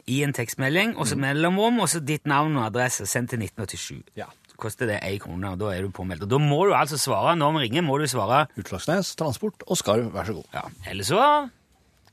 i 0.08 0.22
en 0.24 0.32
tekstmelding, 0.34 0.96
og 0.96 1.10
så 1.12 1.18
mellomrom, 1.20 1.82
og 1.84 1.90
så 1.92 2.00
ditt 2.00 2.24
navn 2.26 2.56
og 2.58 2.70
adresse, 2.70 3.04
Send 3.06 3.28
til 3.34 3.44
1987. 3.44 4.16
Ja. 4.16 4.30
Så 4.48 4.56
koster 4.64 4.88
det 4.88 5.02
én 5.04 5.20
krone, 5.20 5.52
og 5.52 5.60
da 5.60 5.74
er 5.76 5.84
du 5.84 5.92
påmeldt. 5.92 6.24
Og 6.24 6.32
da 6.32 6.40
må 6.40 6.64
du 6.70 6.74
altså 6.78 6.98
svare, 7.00 7.36
når 7.36 7.58
vi 7.58 7.66
ringer, 7.68 7.84
må 7.84 8.00
du 8.00 8.08
svare 8.08 8.46
Utslagsnes, 8.58 9.12
transport 9.20 9.68
og 9.68 9.76
skarv, 9.80 10.08
vær 10.16 10.32
så 10.32 10.40
god. 10.40 10.48
ja. 10.56 10.64
Eller 10.88 11.04
så 11.04 11.50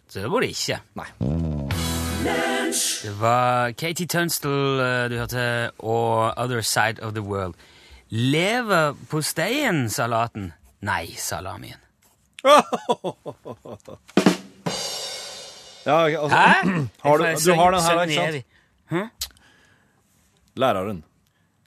så 0.09 0.25
går 0.33 0.40
det 0.49 0.55
ikke. 0.57 0.81
Nei. 0.99 2.49
Det 2.69 3.15
var 3.21 3.73
Katie 3.73 4.07
Tunstall 4.07 4.81
eh, 4.81 5.09
du 5.11 5.17
hørte, 5.17 5.71
og 5.79 6.35
Other 6.37 6.61
Side 6.61 7.01
of 7.03 7.13
the 7.17 7.23
World. 7.25 7.55
Lever 8.11 8.93
posteien-salaten? 9.09 10.53
Nei, 10.85 11.07
salamien. 11.17 11.79
Ja, 12.45 12.61
altså, 16.05 16.37
Hæ? 16.37 16.53
Har 17.03 17.17
du, 17.17 17.25
du 17.25 17.53
har 17.55 17.71
den 17.71 17.81
her, 17.81 18.03
ikke 18.03 18.15
sant? 18.15 18.45
sant? 18.91 19.29
Læreren. 20.59 21.05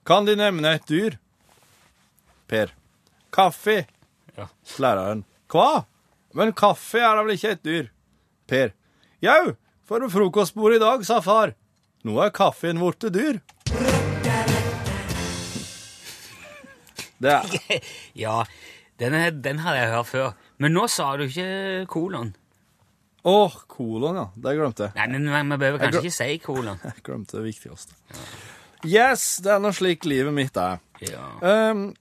Kan 0.05 0.27
De 0.27 0.35
nevne 0.35 0.73
et 0.75 0.89
dyr? 0.89 1.11
Per. 2.47 2.67
Kaffe. 3.33 3.85
Ja. 4.37 4.45
Læreren. 4.77 5.25
Hva? 5.49 5.83
Men 6.37 6.53
kaffe 6.53 6.99
er 7.01 7.15
da 7.17 7.21
vel 7.25 7.33
ikke 7.39 7.51
et 7.57 7.65
dyr? 7.65 7.85
Per. 8.47 8.69
Jau, 9.23 9.55
for 9.87 10.07
frokostbordet 10.11 10.79
i 10.79 10.83
dag, 10.83 11.05
sa 11.05 11.19
far. 11.23 11.55
Nå 12.07 12.17
er 12.23 12.33
kaffen 12.33 12.79
blitt 12.81 13.07
dyr. 13.13 13.41
Det 17.21 17.31
er 17.31 17.81
Ja, 18.23 18.43
den, 18.99 19.13
er, 19.13 19.31
den 19.31 19.61
har 19.65 19.77
jeg 19.77 19.91
hørt 19.93 20.09
før. 20.09 20.31
Men 20.61 20.73
nå 20.77 20.87
sa 20.89 21.13
du 21.17 21.27
ikke 21.27 21.85
kolon. 21.89 22.33
Å, 23.21 23.35
kolon, 23.69 24.17
ja. 24.17 24.27
Det 24.33 24.55
glemte 24.57 24.87
jeg. 24.87 24.97
Nei, 24.97 25.19
men 25.29 25.53
vi 25.53 25.59
behøver 25.61 25.83
kanskje 25.83 26.01
ikke 26.07 26.15
si 26.15 26.37
kolon. 26.41 26.79
Jeg 26.87 27.03
glemte 27.05 27.37
det 27.37 27.43
viktigste. 27.45 27.93
Yes, 28.81 29.35
det 29.45 29.51
er 29.53 29.59
nå 29.61 29.69
slik 29.77 30.07
livet 30.09 30.33
mitt 30.33 30.57
er. 30.57 30.79
Ja. 31.05 31.27
Um, 31.45 31.91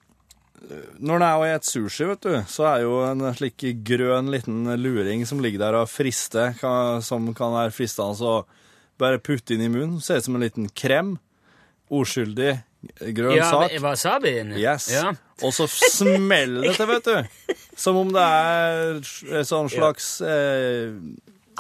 når 1.01 1.23
det 1.23 1.27
er 1.27 1.41
å 1.41 1.47
ete 1.49 1.67
sushi, 1.71 2.07
vet 2.11 2.27
du, 2.27 2.35
så 2.51 2.67
er 2.69 2.83
jo 2.85 2.99
en 3.07 3.25
slik 3.35 3.65
grønn 3.87 4.31
liten 4.33 4.69
luring 4.81 5.25
som 5.29 5.41
ligger 5.43 5.63
der 5.65 5.79
og 5.81 5.89
frister, 5.91 6.53
som 7.03 7.31
kan 7.37 7.55
være 7.57 7.73
fristende 7.75 8.29
å 8.29 8.43
bare 9.01 9.23
putte 9.25 9.57
inn 9.57 9.65
i 9.65 9.71
munnen. 9.73 10.01
Ser 10.05 10.21
ut 10.21 10.29
som 10.29 10.37
en 10.37 10.45
liten 10.45 10.69
krem. 10.77 11.17
Uskyldig 11.91 12.53
grønn 13.17 13.35
Ja, 13.39 13.49
sak. 13.51 13.73
wasabien? 13.83 14.53
Yes. 14.55 14.91
Ja. 14.93 15.11
Og 15.43 15.55
så 15.57 15.67
smeller 15.67 16.69
det 16.69 16.77
til, 16.77 16.87
vet 16.93 17.09
du. 17.09 17.57
Som 17.81 17.97
om 18.03 18.13
det 18.13 18.23
er 18.23 19.01
et 19.41 19.49
sånn 19.49 19.71
slags 19.73 20.21
eh, 20.21 20.93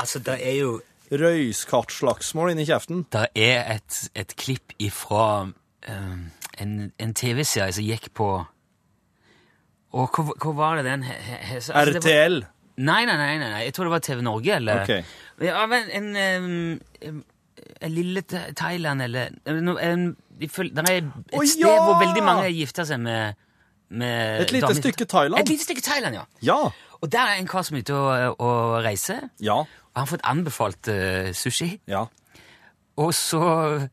Altså, 0.01 0.21
det 0.25 0.37
er 0.39 0.55
jo 0.61 0.77
røyskattslagsmål 1.11 2.53
inni 2.53 2.65
kjeften. 2.69 3.03
Det 3.13 3.27
er 3.35 3.65
et, 3.75 3.97
et 4.15 4.33
klipp 4.39 4.73
ifra 4.81 5.49
um, 5.51 6.23
en, 6.61 6.75
en 7.03 7.15
TV-serie 7.17 7.75
som 7.75 7.85
gikk 7.85 8.13
på 8.17 8.29
Og 9.93 10.09
hva, 10.15 10.35
hva 10.39 10.53
var 10.55 10.77
det 10.81 10.85
den 10.87 11.05
altså, 11.05 11.73
det 11.73 11.95
var- 11.95 12.01
RTL. 12.01 12.41
Nei, 12.81 13.05
nei, 13.05 13.17
nei, 13.17 13.33
nei, 13.43 13.65
jeg 13.67 13.75
tror 13.77 13.89
det 13.89 13.93
var 13.93 14.05
TV 14.07 14.23
Norge, 14.25 14.55
eller 14.57 14.83
Ok. 14.83 15.05
Ja, 15.45 15.65
en, 15.67 16.17
em, 16.17 16.83
en 17.81 17.93
lille 17.93 18.23
Thailand, 18.57 19.03
eller 19.03 19.35
en, 19.47 20.17
Det 20.41 20.49
er 20.49 21.03
et 21.03 21.49
sted 21.49 21.67
ja! 21.67 21.75
hvor 21.85 21.99
veldig 22.01 22.23
mange 22.25 22.49
gifter 22.57 22.85
seg 22.89 23.01
med, 23.01 23.35
med 23.91 24.41
Et 24.47 24.53
lite 24.53 24.75
stykke 24.79 25.05
Thailand. 25.05 25.41
Et 25.43 25.49
lite 25.53 25.67
stykke 25.67 25.83
Thailand, 25.85 26.15
ja. 26.15 26.25
Ja. 26.43 26.71
Og 27.01 27.13
der 27.13 27.21
er 27.35 27.41
en 27.41 27.47
kar 27.49 27.63
som 27.67 27.77
er 27.77 27.85
ute 27.85 27.95
og, 27.97 28.41
og 28.41 28.85
reiser, 28.85 29.29
Ja. 29.41 29.59
og 29.61 29.69
han 29.97 30.07
har 30.07 30.11
fått 30.17 30.25
anbefalt 30.25 30.89
uh, 30.89 31.33
sushi. 31.37 31.81
Ja. 31.89 32.05
Og 32.97 33.13
så 33.15 33.89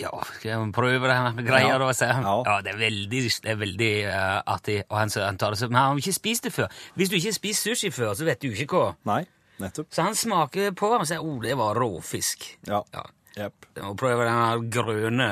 Ja, 0.00 0.10
skal 0.28 0.50
jeg 0.50 0.72
prøve 0.76 1.08
det 1.08 1.14
her 1.16 1.38
greia, 1.40 1.68
Ja. 1.72 1.78
da? 1.80 1.92
sier. 1.96 2.18
Ja. 2.20 2.34
Ja, 2.44 2.56
det 2.64 2.74
er 2.74 2.80
veldig, 2.80 3.22
det 3.42 3.50
er 3.52 3.60
veldig 3.60 3.92
uh, 4.10 4.42
artig. 4.56 4.76
Og 4.90 4.98
han, 4.98 5.12
han 5.24 5.38
tar 5.40 5.54
det 5.54 5.60
sånn. 5.62 5.72
Men 5.72 5.80
han 5.80 5.94
har 5.94 6.02
ikke 6.02 6.16
spist 6.18 6.48
det 6.48 6.52
før. 6.52 6.68
Hvis 6.94 7.08
du 7.12 7.16
ikke 7.16 7.30
har 7.32 7.38
spist 7.38 7.64
sushi 7.68 7.90
før, 7.94 8.12
så 8.18 8.26
vet 8.28 8.42
du 8.44 8.50
ikke 8.50 8.68
hva. 8.76 8.90
Nei, 9.08 9.22
nettopp. 9.62 9.88
Så 9.94 10.04
han 10.04 10.18
smaker 10.18 10.74
på 10.76 10.90
og 10.98 11.06
sier 11.08 11.24
oh, 11.24 11.38
det 11.40 11.56
var 11.56 11.80
råfisk. 11.80 12.44
Ja. 12.68 12.82
Ja. 12.92 13.06
Yep. 13.36 13.66
Jeg 13.76 13.84
må 13.84 13.92
prøve 14.00 14.24
den 14.24 14.32
her 14.32 14.62
grønne 14.72 15.30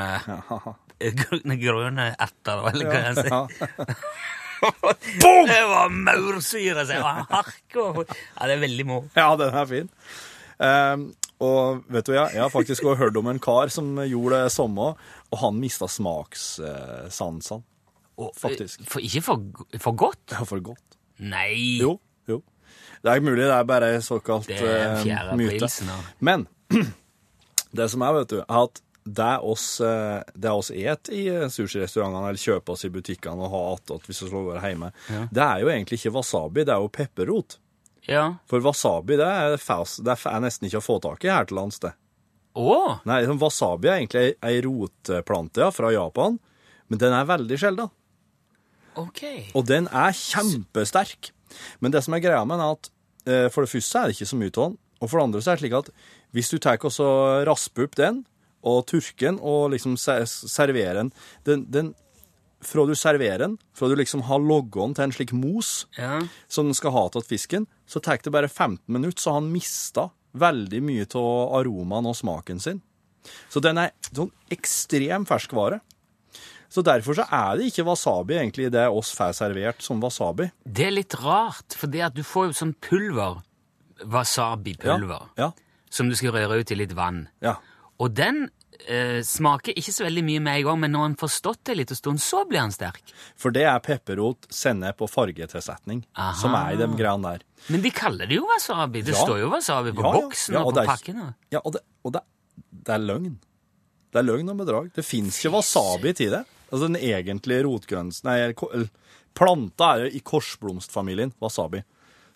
grønne, 1.20 1.56
grønne 1.60 2.08
erter, 2.20 2.66
eller 2.70 2.90
hva 2.90 2.98
jeg 3.00 3.14
sier. 3.22 3.70
Boom! 5.20 5.48
Det 5.48 5.60
var 5.68 5.92
maursyre, 5.92 6.84
sier 6.88 7.04
han. 7.04 7.26
Hark 7.28 7.74
Ja, 7.76 8.46
det 8.48 8.54
er 8.56 8.62
veldig 8.62 8.86
moro. 8.88 9.08
Ja, 9.16 9.26
den 9.40 9.56
er 9.60 9.68
fin. 9.68 9.90
Ehm, 10.64 11.08
og 11.42 11.84
vet 11.90 12.06
du, 12.06 12.14
ja, 12.14 12.28
jeg 12.32 12.42
har 12.44 12.52
faktisk 12.52 12.84
også 12.84 13.00
hørt 13.00 13.16
om 13.18 13.28
en 13.30 13.40
kar 13.42 13.72
som 13.72 13.96
gjorde 14.06 14.42
det 14.44 14.52
samme, 14.54 14.92
og 15.30 15.40
han 15.40 15.58
mista 15.60 15.88
smakssansene. 15.90 17.64
Faktisk. 18.38 18.84
For, 18.86 19.02
ikke 19.02 19.22
for, 19.26 19.46
for 19.82 19.96
godt? 19.98 20.22
Ja, 20.30 20.44
for 20.46 20.62
godt. 20.62 20.98
Nei. 21.18 21.80
Jo, 21.82 21.96
jo. 22.30 22.40
Det 23.02 23.10
er 23.10 23.18
ikke 23.18 23.30
mulig 23.32 23.42
det 23.42 23.52
er 23.52 23.66
bare 23.68 23.90
såkalt 24.02 24.48
Det 24.48 24.60
er 24.62 25.34
myte. 25.36 25.68
Men 26.24 26.46
det 27.76 27.90
som 27.90 28.04
er, 28.06 28.20
vet 28.20 28.30
du, 28.30 28.38
er 28.44 28.60
at 28.62 28.80
det 29.04 29.32
oss, 29.44 29.66
det 30.32 30.50
oss 30.50 30.70
et 30.72 31.10
i 31.12 31.26
sushirestaurantene, 31.52 32.30
eller 32.30 32.40
kjøper 32.40 32.72
oss 32.72 32.86
i 32.86 32.92
butikkene 32.94 33.44
og 33.44 33.52
har 33.52 33.66
attåt 33.74 34.06
hvis 34.08 34.22
vi 34.22 34.30
slår 34.30 34.46
være 34.54 34.70
hjemme, 34.70 34.88
det 35.28 35.44
er 35.44 35.60
jo 35.60 35.68
egentlig 35.74 35.98
ikke 36.00 36.14
wasabi, 36.14 36.64
det 36.64 36.72
er 36.72 36.80
jo 36.80 36.88
pepperrot. 36.94 37.58
Ja. 38.10 38.24
For 38.50 38.60
wasabi 38.64 39.16
det 39.16 39.26
er, 39.26 39.56
fast, 39.60 40.02
det 40.04 40.16
er 40.28 40.40
nesten 40.44 40.68
ikke 40.68 40.80
å 40.82 40.84
få 40.84 40.98
tak 41.04 41.24
i 41.24 41.30
her 41.32 41.46
til 41.48 41.56
lands, 41.60 41.78
det. 41.80 41.94
Oh. 42.54 42.98
Nei, 43.08 43.22
sånn 43.26 43.40
wasabi 43.40 43.88
er 43.90 44.00
egentlig 44.02 44.20
ei- 44.28 44.36
ei 44.50 44.60
rotplante 44.62 45.64
ja, 45.64 45.70
fra 45.74 45.90
Japan, 45.94 46.36
men 46.88 47.00
den 47.00 47.12
er 47.16 47.24
veldig 47.26 47.58
sjelden. 47.58 47.90
Ok. 49.00 49.22
Og 49.56 49.64
den 49.66 49.88
er 49.90 50.12
kjempesterk. 50.14 51.32
Men 51.80 51.90
det 51.94 52.04
som 52.04 52.14
er 52.14 52.22
greia 52.22 52.44
med 52.46 52.60
den, 52.60 52.66
er 52.66 52.76
at 52.76 52.90
eh, 53.26 53.48
for 53.50 53.64
det 53.64 53.72
første 53.72 53.98
er 53.98 54.10
det 54.12 54.16
ikke 54.18 54.30
så 54.30 54.38
mye 54.38 54.52
av 54.52 54.60
den, 54.68 54.78
og 55.00 55.10
for 55.10 55.18
det 55.18 55.24
andre 55.26 55.42
så 55.42 55.50
er 55.50 55.56
det 55.58 55.64
slik 55.64 55.76
at 55.80 55.90
hvis 56.34 56.50
du 56.52 56.58
tar 56.62 56.78
og 56.84 56.92
så 56.94 57.08
rasper 57.48 57.88
opp 57.88 57.96
den, 57.98 58.22
og 58.64 58.86
tørker 58.88 59.26
den, 59.32 59.38
og 59.44 59.72
liksom 59.74 59.96
serverer 60.00 61.00
den, 61.02 61.10
den, 61.44 61.64
den 61.70 61.90
fra 62.66 62.84
du 62.86 62.94
serverer 62.94 63.38
den, 63.44 63.58
fra 63.74 63.88
du 63.88 63.94
liksom 63.96 64.22
har 64.28 64.38
logget 64.42 64.74
den 64.80 64.94
til 64.94 65.04
en 65.04 65.12
slik 65.12 65.32
mos 65.32 65.86
Ja. 65.98 66.20
som 66.48 66.66
den 66.66 66.74
skal 66.74 66.92
ha 66.92 67.08
til 67.08 67.22
fisken, 67.22 67.66
så 67.86 68.00
tar 68.02 68.18
det 68.22 68.32
bare 68.32 68.48
15 68.48 68.80
minutter, 68.88 69.20
så 69.20 69.34
han 69.34 69.52
mista 69.52 70.10
veldig 70.34 70.80
mye 70.82 71.06
av 71.14 71.54
aromaen 71.60 72.06
og 72.06 72.16
smaken 72.16 72.60
sin. 72.60 72.82
Så 73.48 73.60
den 73.62 73.78
er 73.78 73.92
sånn 74.12 74.32
ekstrem 74.50 75.24
ferskvare. 75.26 75.80
Så 76.68 76.82
derfor 76.82 77.14
så 77.14 77.24
er 77.30 77.56
det 77.56 77.68
ikke 77.70 77.84
wasabi 77.86 78.34
egentlig 78.34 78.70
det 78.74 78.88
oss 78.90 79.12
får 79.14 79.32
servert 79.38 79.80
som 79.80 80.00
wasabi. 80.02 80.50
Det 80.66 80.86
er 80.88 80.90
litt 80.96 81.14
rart, 81.22 81.72
for 81.78 81.86
det 81.86 82.00
at 82.02 82.14
du 82.14 82.22
får 82.26 82.48
jo 82.50 82.52
sånn 82.58 82.74
pulver, 82.82 83.42
wasabi-pulver, 84.04 85.28
Ja, 85.38 85.52
som 85.90 86.08
du 86.10 86.16
skal 86.16 86.32
røre 86.34 86.60
ut 86.60 86.70
i 86.70 86.74
litt 86.74 86.92
vann. 86.92 87.28
ja. 87.40 87.56
Og 88.00 88.10
den 88.12 88.50
eh, 88.88 89.20
smaker 89.26 89.72
ikke 89.78 89.92
så 89.94 90.04
veldig 90.06 90.24
mye 90.24 90.40
med 90.44 90.58
en 90.60 90.64
gang, 90.68 90.80
men 90.80 90.92
når 90.92 91.02
han 91.08 91.16
får 91.20 91.30
stått 91.36 91.60
det 91.64 91.72
en 91.74 91.78
liten 91.78 91.96
stund, 91.98 92.20
så 92.20 92.44
blir 92.48 92.60
han 92.60 92.72
sterk. 92.74 93.00
For 93.36 93.50
det 93.54 93.64
er 93.70 93.78
pepperrot, 93.84 94.46
sennep 94.50 95.00
og 95.04 95.10
fargetilsetning 95.12 96.04
Aha. 96.16 96.32
som 96.40 96.54
er 96.58 96.74
i 96.74 96.80
de 96.80 96.88
greiene 96.98 97.34
der. 97.36 97.44
Men 97.70 97.80
de 97.84 97.90
kaller 97.90 98.26
det 98.30 98.36
jo 98.40 98.46
wasabi. 98.50 99.02
Det 99.02 99.14
Ja. 99.14 99.24
står 99.24 99.40
jo 99.40 99.50
wasabi 99.50 99.92
på 99.96 100.02
Ja, 100.04 100.12
boksen 100.20 100.56
og 100.56 100.66
og 100.66 100.72
på 100.72 100.78
det 100.80 100.86
pakken. 100.88 101.20
og- 101.20 101.34
Ja, 101.50 101.60
og 101.64 101.72
det, 101.72 101.80
og 102.04 102.12
det, 102.12 102.22
det 102.84 102.94
er 102.94 102.98
løgn. 102.98 103.38
Det 104.12 104.18
er 104.20 104.22
løgn 104.28 104.50
og 104.50 104.56
bedrag. 104.58 104.92
Det 104.94 105.04
fins 105.04 105.38
ikke 105.42 105.54
wasabi 105.56 106.12
til 106.14 106.30
det. 106.30 106.44
Altså 106.72 106.86
den 106.88 106.96
egentlige 106.96 107.62
rotgrønsen 107.64 108.24
Nei, 108.24 108.52
planta 109.34 109.94
er 109.96 110.04
jo 110.06 110.16
i 110.16 110.20
korsblomstfamilien, 110.20 111.32
wasabi. 111.40 111.82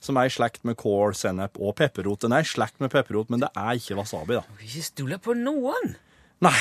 Som 0.00 0.16
er 0.16 0.26
i 0.26 0.28
slekt 0.30 0.62
med 0.64 0.76
kål, 0.76 1.12
sennep 1.18 1.58
og 1.58 1.74
pepperrot. 1.76 2.20
Den 2.20 2.32
er 2.32 2.44
i 2.44 2.46
slekt 2.46 2.78
med 2.80 2.90
pepperrot, 2.90 3.30
men 3.30 3.40
det 3.40 3.48
er 3.56 3.74
ikke 3.80 3.96
wasabi, 3.98 4.34
da. 4.38 4.42
Ikke 4.62 4.82
stole 4.86 5.18
på 5.18 5.34
noen. 5.34 5.96
Nei, 6.40 6.54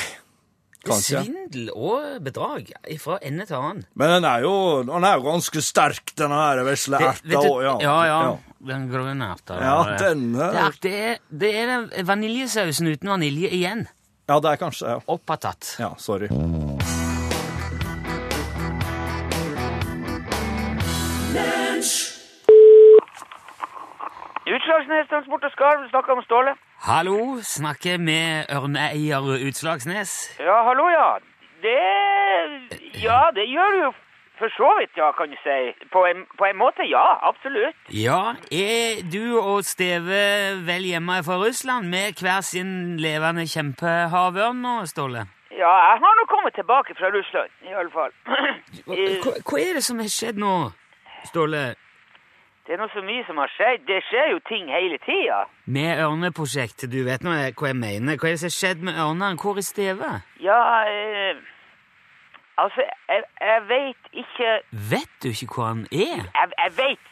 kanskje. 0.88 1.22
svindel 1.22 1.68
og 1.76 2.22
bedrag 2.26 2.72
fra 3.02 3.20
ende 3.22 3.46
til 3.46 3.56
annen. 3.60 3.84
Men 3.96 4.10
den 4.16 4.26
er 4.26 4.42
jo, 4.46 4.54
den 4.88 5.04
er 5.06 5.18
jo 5.20 5.26
ganske 5.28 5.62
sterk, 5.62 6.14
denne 6.18 6.40
her 6.40 6.64
vesle 6.66 6.98
erta. 6.98 7.22
vet 7.24 7.46
Ja. 7.64 7.76
ja, 7.82 7.98
ja. 8.10 8.38
Den 8.68 8.88
grønne 8.90 9.28
erta. 9.36 9.60
Ja, 9.62 9.76
det- 9.84 10.00
den 10.08 10.34
det, 10.34 10.42
er- 10.42 10.66
er, 10.66 10.72
det, 10.82 10.94
er, 11.12 11.18
det 11.30 11.56
er 11.56 11.66
den 11.68 12.06
vaniljesausen 12.08 12.88
uten 12.90 13.10
vanilje 13.10 13.50
igjen. 13.54 13.88
Ja, 14.28 14.40
det 14.40 14.50
er 14.52 14.58
kanskje 14.58 14.88
Ja, 14.90 15.00
Oppatatt. 15.08 15.76
ja 15.80 15.94
sorry. 15.98 16.28
Utslagsnes 24.48 25.10
Transport 25.12 25.44
og 25.44 25.52
Skarv 25.56 25.84
snakker 25.92 26.16
om 26.16 26.24
Ståle. 26.26 26.54
Hallo, 26.88 27.40
snakker 27.44 27.98
med 28.00 28.46
ørneeier 28.56 29.26
Utslagsnes. 29.48 30.12
Ja, 30.40 30.62
hallo, 30.68 30.86
ja. 30.94 31.08
Det 31.64 33.02
Ja, 33.04 33.22
det 33.36 33.48
gjør 33.52 33.72
du 33.76 33.80
jo 33.86 33.92
for 34.40 34.52
så 34.54 34.68
vidt, 34.80 34.92
ja, 34.98 35.10
kan 35.18 35.32
du 35.34 35.36
si. 35.42 35.58
På 35.92 36.04
en, 36.06 36.20
på 36.38 36.46
en 36.46 36.58
måte, 36.62 36.86
ja. 36.88 37.04
Absolutt. 37.30 37.76
Ja, 37.92 38.36
er 38.54 39.02
du 39.14 39.40
og 39.42 39.64
Steve 39.66 40.20
vel 40.68 40.86
hjemme 40.92 41.18
fra 41.26 41.40
Russland 41.42 41.90
med 41.90 42.22
hver 42.22 42.42
sin 42.46 42.98
levende 43.02 43.48
kjempehavørn 43.50 44.62
nå, 44.62 44.76
Ståle? 44.86 45.26
Ja, 45.58 45.74
jeg 45.90 45.98
har 46.06 46.16
nå 46.22 46.26
kommet 46.30 46.54
tilbake 46.56 46.94
fra 47.00 47.10
Russland, 47.18 47.50
i 47.66 47.74
alle 47.74 47.92
fall. 47.92 48.14
Hva, 48.86 48.96
hva- 49.26 49.40
hva 49.50 49.60
er 49.64 49.74
det 49.80 49.84
som 49.84 50.00
har 50.00 50.12
skjedd 50.14 50.38
nå, 50.40 50.54
Ståle? 51.32 51.64
Det 52.68 52.74
er 52.76 52.82
noe 52.82 52.92
så 52.92 53.00
mye 53.00 53.24
som 53.24 53.38
har 53.40 53.52
skjedd. 53.56 53.86
Det 53.88 54.02
skjer 54.10 54.34
jo 54.34 54.40
ting 54.50 54.66
hele 54.68 54.98
tida. 55.06 55.46
Med 55.72 56.02
ørneprosjektet, 56.04 56.92
du 56.92 57.06
vet 57.08 57.24
nå 57.24 57.32
hva 57.32 57.70
jeg 57.72 57.78
mener. 57.80 58.18
Hva 58.20 58.28
er 58.28 58.36
det 58.36 58.42
som 58.42 58.52
har 58.52 58.58
skjedd 58.58 58.82
med 58.84 59.00
ørnene? 59.00 59.38
Hvor 59.40 59.62
er 59.62 59.64
Steve? 59.64 60.10
Ja, 60.44 60.60
eh, 60.92 61.40
altså, 62.64 62.84
jeg, 63.14 63.24
jeg 63.52 63.62
veit 63.72 64.12
ikke 64.24 64.50
Vet 64.92 65.14
du 65.24 65.30
ikke 65.32 65.48
hvor 65.56 65.70
han 65.72 65.86
er? 65.96 66.28
Jeg, 66.28 66.52
jeg 66.64 66.72
veit 66.82 67.08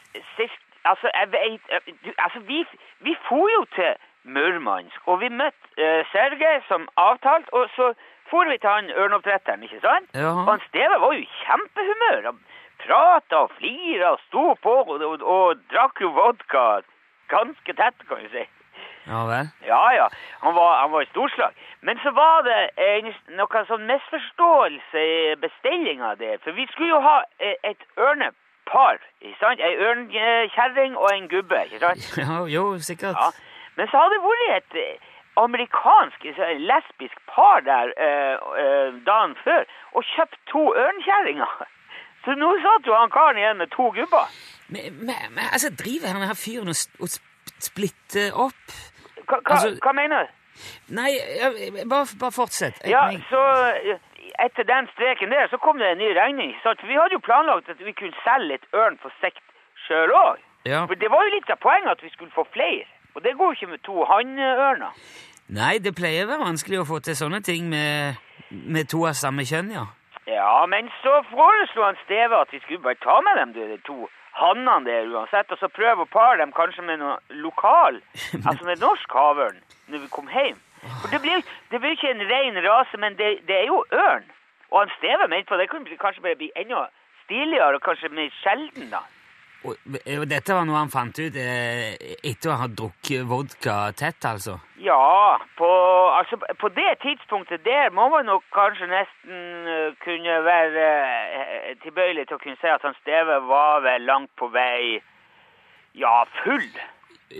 Altså, 0.86 1.08
jeg 1.20 1.32
vet 1.32 1.72
eh, 1.72 1.88
Altså, 2.26 2.38
vi, 2.50 2.60
vi 3.08 3.16
for 3.28 3.48
jo 3.56 3.64
til 3.78 3.96
Murmansk, 4.34 5.00
og 5.10 5.20
vi 5.22 5.28
møtte 5.40 5.66
uh, 5.78 6.02
Sergej 6.12 6.56
som 6.68 6.88
avtalt, 7.08 7.48
og 7.58 7.68
så 7.76 7.92
for 8.30 8.48
vi 8.50 8.58
til 8.58 8.70
han 8.76 8.90
ørneoppdretteren, 9.00 9.62
ikke 9.62 9.80
sant? 9.86 10.08
Ja. 10.22 10.32
Og 10.46 10.50
han 10.54 10.62
Steve 10.68 10.96
var 11.02 11.12
jo 11.14 11.20
i 11.22 11.28
kjempehumør. 11.42 12.20
Han 12.30 12.40
prata 12.86 13.44
og 13.44 13.54
flira 13.58 14.14
og 14.14 14.20
sto 14.26 14.54
på 14.62 14.76
og, 14.86 15.00
og, 15.02 15.22
og 15.22 15.64
drakk 15.72 16.00
jo 16.00 16.12
vodka 16.16 16.66
ganske 17.30 17.74
tett, 17.74 18.06
kan 18.08 18.22
du 18.22 18.30
si. 18.30 18.46
Ja 19.06 19.22
vel? 19.26 19.50
Ja, 19.66 19.82
ja. 19.94 20.06
Han 20.42 20.54
var, 20.54 20.80
han 20.80 20.90
var 20.90 21.02
i 21.02 21.10
storslag. 21.10 21.54
Men 21.80 21.98
så 22.02 22.10
var 22.10 22.42
det 22.46 22.58
en, 22.86 23.12
noe 23.38 23.62
sånn 23.68 23.86
misforståelse 23.86 25.04
i 25.12 25.36
bestillinga 25.42 26.16
der. 26.22 26.40
For 26.42 26.56
vi 26.58 26.66
skulle 26.72 26.90
jo 26.90 27.02
ha 27.04 27.20
eh, 27.38 27.54
et 27.62 27.86
ørnepar. 27.98 28.98
ikke 29.20 29.38
sant? 29.38 29.62
Ei 29.62 29.76
ørnkjerring 29.88 30.96
og 30.98 31.10
en 31.12 31.28
gubbe. 31.30 31.62
ikke 31.68 31.82
sant? 31.84 32.08
Ja, 32.24 32.40
jo, 32.50 32.64
sikkert. 32.78 33.14
Ja. 33.14 33.30
Men 33.78 33.90
så 33.92 34.02
hadde 34.02 34.18
det 34.18 34.26
vært 34.26 34.58
et 34.58 34.82
eh, 34.82 35.14
amerikansk 35.36 36.26
lesbisk 36.66 37.18
par 37.30 37.62
der 37.62 37.94
eh, 37.94 38.34
eh, 38.62 38.90
dagen 39.06 39.38
før 39.44 39.64
og 39.92 40.02
kjøpt 40.16 40.38
to 40.50 40.66
ørnkjerringer. 40.74 41.66
Så 42.26 42.34
nå 42.34 42.48
satt 42.64 42.86
jo 42.90 42.94
han 42.98 43.10
karen 43.14 43.38
igjen 43.38 43.56
med 43.62 43.70
to 43.70 43.86
gubber. 43.94 44.26
Men, 44.68 44.96
men, 45.06 45.14
men 45.36 45.44
altså, 45.52 45.70
driver 45.70 46.10
han 46.16 46.26
her 46.26 46.34
fyren 46.34 46.68
og, 46.72 46.78
og 47.00 47.08
splitter 47.62 48.34
opp? 48.34 48.74
Hva, 49.26 49.38
hva, 49.38 49.54
Altså- 49.54 49.78
hva 49.84 49.92
mener 49.94 50.26
du? 50.26 50.32
Nei, 50.96 51.10
bare, 51.84 52.06
bare 52.18 52.32
fortsett. 52.32 52.78
Jeg- 52.82 52.90
Ja, 52.90 53.06
jeg- 53.12 53.22
så 53.30 53.42
etter 54.46 54.64
den 54.64 54.88
streken 54.94 55.30
der, 55.30 55.46
så 55.52 55.58
kom 55.60 55.78
det 55.78 55.86
en 55.92 55.98
ny 55.98 56.10
regning. 56.16 56.54
sant? 56.62 56.80
For 56.80 56.86
vi 56.86 56.94
hadde 57.00 57.12
jo 57.18 57.22
planlagt 57.28 57.68
at 57.70 57.78
vi 57.84 57.92
kunne 57.92 58.16
selge 58.24 58.48
litt 58.52 58.66
ørn 58.74 58.96
på 59.02 59.10
sikt 59.20 59.42
sjøl 59.86 60.10
òg. 60.10 60.36
ja. 60.64 60.86
For 60.86 60.94
det 60.94 61.10
var 61.10 61.22
jo 61.24 61.34
litt 61.36 61.50
av 61.50 61.58
poenget 61.62 61.90
at 61.90 62.02
vi 62.02 62.10
skulle 62.10 62.30
få 62.34 62.44
flere. 62.52 62.84
Og 63.14 63.22
det 63.22 63.36
går 63.38 63.44
jo 63.46 63.52
ikke 63.56 63.70
med 63.70 63.82
to 63.84 64.04
hannørner. 64.04 64.92
Nei, 65.48 65.78
det 65.78 65.94
pleier 65.94 66.24
å 66.26 66.28
være 66.28 66.44
vanskelig 66.50 66.78
å 66.80 66.86
få 66.86 66.98
til 67.02 67.14
sånne 67.14 67.42
ting 67.44 67.68
med, 67.70 68.16
med 68.50 68.88
to 68.88 69.06
av 69.06 69.14
samme 69.14 69.42
kjønn, 69.46 69.70
ja. 69.72 69.84
Ja, 70.26 70.66
men 70.66 70.90
så 71.02 71.22
foreslo 71.30 71.84
han 71.86 71.98
Steve 72.04 72.40
at 72.40 72.52
vi 72.52 72.60
skulle 72.60 72.82
bare 72.82 72.98
ta 73.02 73.20
med 73.20 73.38
dem, 73.40 73.52
du, 73.54 73.60
de 73.70 73.78
to 73.86 74.08
hannene 74.36 74.84
der 74.84 75.10
uansett, 75.14 75.52
og 75.52 75.58
så 75.58 75.68
prøve 75.68 76.02
å 76.02 76.12
pare 76.12 76.40
dem 76.42 76.52
kanskje 76.52 76.82
med 76.84 77.00
noe 77.00 77.16
lokal, 77.44 78.00
altså 78.48 78.66
med 78.66 78.82
norsk 78.82 79.14
havørn, 79.14 79.60
når 79.86 80.04
vi 80.04 80.12
kom 80.12 80.28
hjem. 80.28 80.58
For 81.00 81.10
det 81.10 81.22
blir, 81.22 81.42
det 81.70 81.80
blir 81.80 81.94
ikke 81.96 82.10
en 82.10 82.26
ren 82.30 82.58
rase, 82.66 82.98
men 83.02 83.16
det, 83.18 83.36
det 83.48 83.60
er 83.62 83.68
jo 83.70 83.84
ørn. 83.94 84.26
Og 84.70 84.80
han 84.82 84.94
Steve 84.98 85.28
mente 85.30 85.48
på 85.48 85.58
det 85.60 85.70
kunne 85.70 85.98
kanskje 85.98 86.22
bare 86.26 86.38
bli 86.42 86.50
enda 86.58 86.88
stiligere 87.24 87.78
og 87.78 87.86
kanskje 87.86 88.12
mer 88.18 88.34
sjelden 88.42 88.90
da. 88.90 89.02
Og, 89.66 90.26
dette 90.30 90.54
var 90.54 90.66
noe 90.66 90.78
han 90.78 90.92
fant 90.92 91.18
ut 91.18 91.36
eh, 91.40 91.96
etter 92.22 92.52
å 92.52 92.58
ha 92.60 92.68
drukket 92.70 93.26
vodka 93.28 93.76
tett, 93.98 94.22
altså? 94.28 94.58
Ja, 94.82 95.38
på, 95.58 95.68
altså, 96.14 96.38
på 96.60 96.70
det 96.76 96.98
tidspunktet 97.02 97.64
der 97.66 97.90
må 97.94 98.08
man 98.12 98.28
nok 98.30 98.44
kanskje 98.54 98.88
nesten 98.90 99.70
eh, 99.72 99.94
kunne 100.04 100.40
være 100.46 100.88
eh, 101.40 101.70
tilbøyelig 101.84 102.28
til 102.28 102.38
å 102.38 102.42
kunne 102.42 102.60
si 102.60 102.70
at 102.70 102.84
han 102.86 102.98
Steve 103.00 103.40
var 103.48 103.82
vel 103.86 104.06
langt 104.06 104.32
på 104.38 104.50
vei, 104.54 105.00
ja, 105.96 106.20
full. 106.42 106.68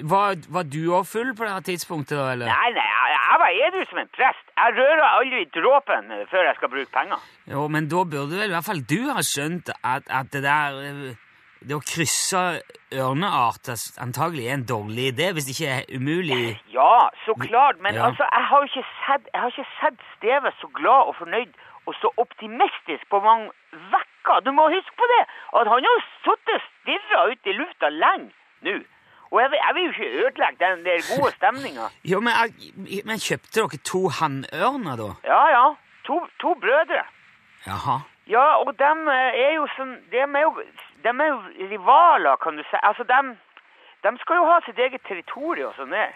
Var, 0.03 0.41
var 0.51 0.65
du 0.67 0.81
òg 0.97 1.05
full 1.07 1.31
på 1.39 1.47
det 1.47 1.61
tidspunktet, 1.69 2.19
eller? 2.19 2.51
Nei, 2.51 2.73
nei, 2.75 2.87
jeg, 3.13 3.37
var 3.43 3.61
edru 3.69 3.85
som 3.87 4.01
en 4.03 4.11
prest. 4.17 4.49
Jeg 4.57 4.75
rører 4.81 5.05
aldri 5.13 5.45
dråpen 5.55 6.11
før 6.33 6.49
jeg 6.49 6.59
skal 6.59 6.73
bruke 6.73 6.91
penger. 6.95 7.29
Jo, 7.53 7.69
men 7.71 7.87
da 7.93 8.03
burde 8.03 8.41
vel 8.41 8.51
i 8.51 8.57
hvert 8.57 8.67
fall 8.67 8.83
du 8.83 8.99
ha 9.13 9.23
skjønt 9.23 9.71
at, 9.77 10.09
at 10.11 10.33
det 10.35 10.43
der 10.43 11.15
Det 11.67 11.75
å 11.75 11.81
krysse 11.83 12.41
ørnearter 12.95 13.79
antagelig 14.05 14.45
er 14.47 14.55
en 14.55 14.67
dårlig 14.69 15.09
idé, 15.13 15.33
hvis 15.35 15.47
det 15.49 15.55
ikke 15.57 15.71
er 15.77 15.85
umulig 15.99 16.61
Ja, 16.73 17.09
så 17.25 17.35
klart, 17.41 17.81
men 17.83 17.95
Ja. 17.95 18.07
altså, 18.07 18.25
jeg 18.33 18.45
har 18.51 18.63
ikke 18.69 18.85
sett, 19.07 19.25
jeg 19.33 19.41
har 19.41 19.51
ikke 19.51 19.71
sett 19.81 19.99
Steve 20.17 20.53
så 20.61 20.69
glad 20.79 21.09
og 21.11 21.15
fornøyd 21.19 21.53
og 21.87 21.95
så 22.01 22.09
optimistisk 22.19 23.05
på 23.11 23.21
mange 23.23 23.51
vekker. 23.95 24.41
Du 24.47 24.51
må 24.53 24.69
huske 24.71 24.95
på 24.99 25.07
det, 25.15 25.23
at 25.59 25.67
han 25.73 25.85
har 25.91 26.01
sittet 26.25 26.55
og 26.55 26.63
stirra 26.71 27.21
ut 27.31 27.47
i 27.47 27.53
lufta 27.53 27.89
lenge 27.89 28.31
nå. 28.63 28.77
Og 29.33 29.41
jeg 29.43 29.51
jeg 29.59 29.75
vil 29.75 29.85
jo 29.85 29.91
ikke 29.91 30.15
ødelegge 30.23 30.59
den 30.65 30.85
der 30.85 30.99
gode 31.11 31.31
stemninga. 31.39 31.87
Jo, 32.11 32.21
men, 32.21 32.33
jeg- 32.87 33.03
men 33.07 33.19
kjøpte 33.19 33.55
dere 33.61 33.79
to 33.85 34.09
hannørner, 34.09 34.97
da? 35.03 35.11
Ja, 35.33 35.43
ja. 35.57 35.67
To, 36.07 36.27
to 36.41 36.55
brødre. 36.55 37.03
Jaha. 37.67 37.97
Ja, 38.27 38.47
og 38.63 38.79
dem 38.79 39.09
eh, 39.09 39.35
er 39.47 39.53
jo 39.55 39.67
sånn 39.77 39.97
De 40.11 40.19
er 40.19 40.43
jo, 40.43 40.53
dem 41.07 41.21
er 41.25 41.33
jo 41.33 41.69
rivaler, 41.73 42.37
kan 42.43 42.59
du 42.59 42.65
si. 42.69 42.79
Altså, 42.83 43.07
de, 43.09 43.21
de 44.05 44.13
skal 44.23 44.41
jo 44.43 44.45
ha 44.51 44.59
sitt 44.67 44.79
eget 44.79 45.03
territorium 45.09 45.71
og 45.73 45.79
sånn 45.81 45.95
det. 45.97 46.09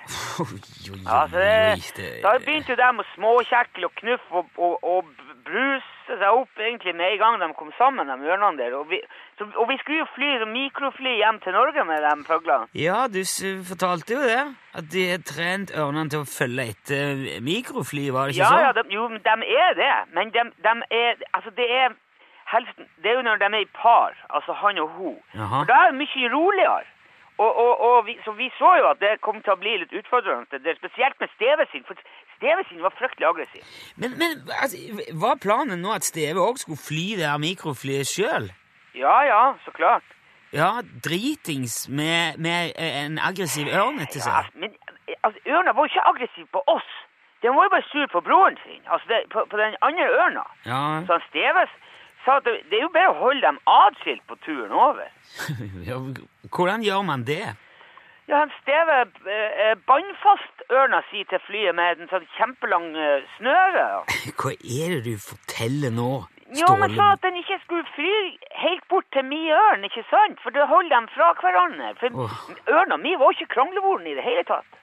Oi, 0.42 0.60
oi, 0.92 1.00
Ja, 1.06 1.22
det, 1.32 1.48
det- 1.96 2.12
Da 2.26 2.36
begynte 2.42 2.74
jo 2.74 2.80
de 2.82 2.90
å 3.04 3.08
småkjekle 3.14 3.88
og 3.90 3.94
knuffe 4.02 4.42
og, 4.42 4.52
og, 4.58 4.78
og 4.94 5.16
bruse 5.46 5.96
seg 6.10 6.26
opp 6.36 6.58
egentlig 6.58 6.92
med 6.98 7.12
en 7.14 7.18
gang 7.20 7.36
de 7.40 7.46
kom 7.58 7.70
sammen, 7.78 8.06
de 8.10 8.28
ørnene 8.34 8.58
der. 8.58 8.74
Og 8.78 8.88
vi, 8.90 8.98
så, 9.38 9.46
og 9.58 9.68
vi 9.70 9.76
skulle 9.80 10.00
jo 10.02 10.08
fly 10.14 10.30
mikrofly 10.50 11.12
hjem 11.20 11.38
til 11.44 11.54
Norge 11.54 11.84
med 11.86 12.02
de 12.04 12.12
fuglene. 12.26 12.66
Ja, 12.78 13.04
du 13.10 13.20
fortalte 13.68 14.16
jo 14.16 14.22
det. 14.26 14.40
At 14.80 14.88
de 14.92 15.04
har 15.12 15.22
trent 15.26 15.72
ørnene 15.74 16.10
til 16.12 16.24
å 16.24 16.28
følge 16.30 16.66
etter 16.74 17.24
mikrofly, 17.46 18.08
var 18.14 18.28
det 18.30 18.36
ikke 18.36 18.42
Ja, 18.44 18.50
sånn? 18.52 18.64
ja, 18.66 18.72
de, 18.80 18.84
jo, 18.94 19.06
de 19.30 19.36
er 19.64 19.78
det. 19.78 19.92
Men 20.18 20.30
de, 20.34 20.46
de 20.66 20.74
er 21.02 21.22
Altså, 21.32 21.54
det 21.58 21.66
er 21.78 21.94
helst 22.52 22.78
Det 23.02 23.10
er 23.10 23.18
jo 23.18 23.26
når 23.26 23.36
de 23.42 23.48
er 23.50 23.64
i 23.64 23.68
par, 23.82 24.16
altså 24.30 24.52
han 24.62 24.78
og 24.78 24.88
hun. 24.96 25.18
Jaha. 25.34 25.60
For 25.60 25.70
da 25.70 25.78
er 25.82 25.92
det 25.92 26.00
mye 26.02 26.32
roligere. 26.36 26.88
Og, 27.40 27.56
og, 27.56 27.80
og 27.80 28.06
vi, 28.06 28.18
så 28.24 28.32
vi 28.36 28.50
så 28.58 28.70
jo 28.80 28.88
at 28.90 28.98
det 29.00 29.14
kom 29.24 29.38
til 29.40 29.54
å 29.54 29.60
bli 29.60 29.78
litt 29.80 29.92
utfordrende, 29.96 30.58
det, 30.60 30.74
spesielt 30.76 31.16
med 31.22 31.30
Steve 31.36 31.64
sin. 31.72 31.86
For 31.88 31.96
Steve 32.36 32.64
sin 32.68 32.82
var 32.84 32.92
fryktelig 32.98 33.28
aggressiv. 33.30 33.64
Men, 33.96 34.18
men 34.20 34.42
altså, 34.60 34.76
var 35.22 35.40
planen 35.40 35.80
nå 35.80 35.94
at 35.96 36.04
Steve 36.04 36.42
òg 36.42 36.60
skulle 36.60 36.80
fly 36.80 37.06
det 37.16 37.24
her 37.30 37.40
mikroflyet 37.40 38.10
sjøl? 38.10 38.50
Ja, 38.98 39.16
ja, 39.24 39.42
så 39.64 39.72
klart. 39.72 40.04
Ja, 40.52 40.82
dritings 41.04 41.86
med, 41.88 42.36
med 42.42 42.74
en 42.76 43.20
aggressiv 43.22 43.70
ørn 43.70 44.02
etter 44.04 44.20
seg. 44.20 44.50
Ja, 44.50 44.60
men 44.60 44.74
altså, 45.22 45.40
ørna 45.46 45.72
var 45.72 45.86
jo 45.86 45.92
ikke 45.94 46.08
aggressiv 46.12 46.48
på 46.52 46.64
oss. 46.66 46.90
Den 47.40 47.54
var 47.56 47.70
jo 47.70 47.72
bare 47.72 47.88
sur 47.88 48.08
på 48.12 48.20
broren 48.20 48.58
sin, 48.66 48.82
altså 48.84 49.06
det, 49.08 49.22
på, 49.32 49.46
på 49.48 49.56
den 49.56 49.78
andre 49.80 50.08
ørna. 50.24 50.42
Ja, 50.68 50.80
Så 51.06 51.16
han 51.16 51.24
Steves 51.30 51.72
sa 52.30 52.38
at 52.38 52.46
det, 52.46 52.76
er 52.76 52.84
jo 52.86 52.92
bare 52.94 53.10
å 53.10 53.18
holde 53.18 53.42
dem 53.42 53.58
atskilt 53.66 54.22
på 54.30 54.38
turen 54.46 54.72
over. 54.74 55.10
ja, 55.88 55.98
hvordan 56.54 56.86
gjør 56.86 57.02
man 57.08 57.26
det? 57.26 57.42
Ja, 58.30 58.44
han 58.44 58.52
stever 58.60 59.08
eh, 59.26 59.74
bandt 59.90 60.26
ørna 60.70 61.00
si 61.10 61.24
til 61.26 61.40
flyet 61.48 61.74
med 61.74 61.98
en 61.98 62.10
sånn 62.12 62.28
kjempelang 62.36 62.92
eh, 62.94 63.24
snøre. 63.38 63.86
Hva 64.38 64.52
er 64.54 64.94
det 64.94 65.00
du 65.08 65.16
forteller 65.24 65.90
nå, 65.94 66.12
Jo, 66.58 66.72
men 66.78 66.94
sa 66.98 67.12
at 67.14 67.22
den 67.22 67.36
ikke 67.38 67.60
skulle 67.64 67.86
fly 67.94 68.14
helt 68.58 68.86
bort 68.90 69.06
til 69.14 69.26
mi 69.26 69.44
ørn, 69.54 69.86
ikke 69.86 70.02
sant? 70.10 70.38
For 70.42 70.54
det 70.54 70.66
holder 70.66 70.94
dem 70.96 71.06
fra 71.14 71.30
hverandre. 71.38 71.92
For 72.00 72.22
oh. 72.26 72.38
ørna 72.70 72.98
mi 72.98 73.14
var 73.18 73.34
ikke 73.34 73.52
kranglevoren 73.54 74.06
i 74.10 74.16
det 74.18 74.26
hele 74.26 74.42
tatt. 74.46 74.78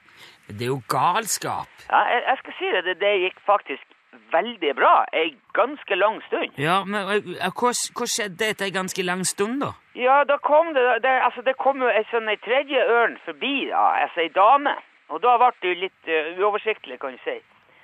Det 0.48 0.64
er 0.64 0.72
jo 0.72 0.80
galskap. 0.88 1.68
Ja, 1.88 2.04
jeg, 2.12 2.24
jeg 2.28 2.40
skal 2.40 2.56
si 2.60 2.72
det, 2.72 2.84
det, 2.88 2.96
det 3.00 3.14
gikk 3.26 3.42
faktisk 3.48 3.84
veldig 4.32 4.74
bra. 4.76 5.04
En 5.12 5.36
ganske 5.56 5.94
lang 5.94 6.20
stund. 6.28 6.58
Ja, 6.60 6.82
men 6.84 7.08
eh, 7.14 7.50
hva, 7.52 7.72
hva 7.72 8.08
skjedde 8.08 8.50
etter 8.52 8.68
en 8.68 8.78
ganske 8.80 9.04
lang 9.04 9.24
stund, 9.26 9.60
da? 9.64 9.74
Ja, 9.98 10.22
da 10.28 10.38
kom 10.38 10.74
det, 10.76 10.84
det, 11.02 11.14
altså 11.26 11.42
det 11.46 11.56
kom 11.58 11.82
jo 11.82 11.90
en 11.90 12.06
sånn 12.12 12.30
tredje 12.44 12.84
ørn 12.98 13.18
forbi, 13.26 13.68
da, 13.72 13.84
altså 14.04 14.26
ei 14.26 14.32
dame. 14.34 14.76
Og 15.08 15.22
da 15.24 15.38
ble 15.40 15.52
det 15.62 15.70
jo 15.70 15.78
litt 15.86 16.10
uh, 16.12 16.34
uoversiktlig, 16.42 16.98
kan 17.00 17.16
du 17.16 17.22
si. 17.24 17.38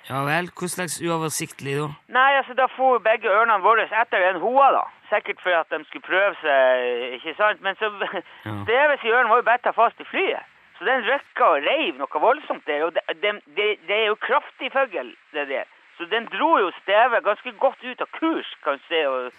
Ja 0.05 0.19
vel, 0.21 0.51
hva 0.53 0.67
slags 0.69 0.99
uoversiktlig 1.01 1.79
da? 1.79 1.87
Nei, 2.13 2.31
altså 2.37 2.53
da 2.57 2.67
for 2.75 3.01
begge 3.01 3.31
ørnene 3.31 3.63
våre 3.63 3.87
etter 3.89 4.21
en 4.27 4.37
hoa, 4.43 4.67
da. 4.75 4.83
Sikkert 5.09 5.41
for 5.41 5.57
at 5.57 5.71
de 5.73 5.81
skulle 5.87 6.05
prøve 6.05 6.35
seg, 6.43 7.15
ikke 7.17 7.33
sant? 7.39 7.63
Men 7.65 7.77
så 7.79 7.89
Steves 7.97 9.05
i 9.07 9.13
ørnen 9.13 9.31
var 9.33 9.41
jo 9.41 9.47
betta 9.49 9.73
fast 9.73 10.01
i 10.01 10.05
flyet. 10.11 10.45
Så 10.77 10.85
den 10.85 11.05
røkka 11.07 11.49
og 11.55 11.65
reiv 11.65 11.97
noe 11.97 12.21
voldsomt 12.21 12.65
der. 12.69 12.83
Og 12.85 12.93
det, 12.93 13.01
det, 13.23 13.33
det, 13.57 13.67
det 13.87 13.97
er 13.97 14.07
jo 14.11 14.19
kraftig 14.21 14.69
fugl, 14.75 15.13
det 15.33 15.47
der. 15.49 15.69
Så 15.97 16.07
den 16.11 16.25
dro 16.33 16.57
jo 16.59 16.71
Steve 16.81 17.21
ganske 17.23 17.51
godt 17.59 17.83
ut 17.83 18.01
av 18.01 18.09
kurs, 18.19 18.49
kan 18.63 18.79
du 18.79 18.87
se, 18.89 19.05
og 19.07 19.31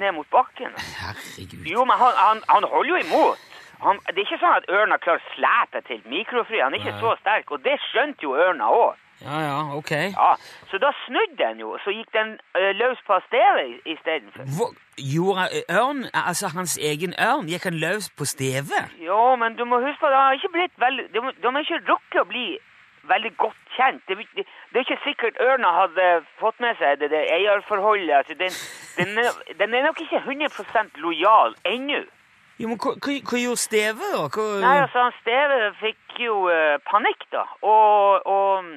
ned 0.00 0.12
mot 0.16 0.30
bakken. 0.30 0.72
Herregud. 1.02 1.66
Jo, 1.66 1.84
men 1.84 1.96
han, 2.00 2.12
han, 2.16 2.40
han 2.48 2.64
holder 2.72 2.90
jo 2.90 3.02
imot. 3.06 3.44
Han, 3.82 4.00
det 4.08 4.18
er 4.18 4.26
ikke 4.26 4.40
sånn 4.42 4.56
at 4.58 4.70
ørna 4.74 4.96
klarer 5.02 5.20
å 5.22 5.34
slepe 5.34 5.82
til 5.86 6.00
mikrofri. 6.10 6.62
Han 6.64 6.74
er 6.74 6.82
ikke 6.82 6.96
så 7.02 7.12
sterk, 7.20 7.52
og 7.54 7.62
det 7.66 7.76
skjønte 7.90 8.26
jo 8.26 8.34
ørna 8.34 8.70
òg. 8.74 8.96
Ja, 9.20 9.38
ja, 9.42 9.58
ok. 9.74 9.90
Ja, 9.90 10.34
Så 10.70 10.78
da 10.78 10.92
snudde 11.06 11.36
den 11.38 11.58
jo, 11.58 11.72
så 11.82 11.90
gikk 11.90 12.10
den 12.14 12.36
uh, 12.54 12.70
løs 12.78 13.00
på 13.06 13.18
steve 13.26 13.64
istedenfor. 13.82 14.74
Gjorde 14.98 15.48
ørn, 15.74 16.04
altså 16.14 16.50
hans 16.54 16.76
egen 16.78 17.14
ørn, 17.18 17.50
gikk 17.50 17.66
han 17.66 17.80
løs 17.82 18.10
på 18.18 18.24
steve? 18.24 18.78
Jo, 19.02 19.34
men 19.36 19.58
du 19.58 19.64
må 19.66 19.80
huske 19.82 20.00
på, 20.04 20.10
de 20.14 20.20
har 20.22 20.38
ikke 20.38 20.54
blitt 20.54 20.74
veldig 20.78 21.08
De, 21.14 21.24
de 21.42 21.52
har 21.54 21.66
ikke 21.66 21.82
rukket 21.90 22.22
å 22.22 22.28
bli 22.30 22.46
veldig 23.08 23.32
godt 23.44 23.62
kjent. 23.76 24.02
Det, 24.08 24.18
det, 24.36 24.44
det 24.72 24.80
er 24.80 24.86
ikke 24.86 25.00
sikkert 25.04 25.40
ørna 25.44 25.72
hadde 25.80 26.06
fått 26.40 26.60
med 26.64 26.78
seg 26.80 27.00
det, 27.00 27.10
det 27.14 27.24
eierforholdet. 27.36 28.14
Altså, 28.20 28.38
den, 28.42 28.54
den, 28.98 29.18
er, 29.24 29.42
den 29.60 29.74
er 29.74 29.88
nok 29.88 30.00
ikke 30.04 30.22
100 30.24 31.02
lojal 31.04 31.56
ennå. 31.64 32.04
Jo, 32.58 32.72
men 32.72 32.78
hva, 32.82 33.38
gjorde 33.38 33.62
steve, 33.62 34.06
da? 34.14 34.24
Hva, 34.34 34.44
Nei, 34.64 34.78
altså, 34.82 35.04
Steve 35.20 35.58
fikk 35.78 36.16
jo 36.24 36.40
uh, 36.50 36.74
panikk, 36.90 37.28
da, 37.30 37.44
og, 37.62 38.26
og 38.26 38.72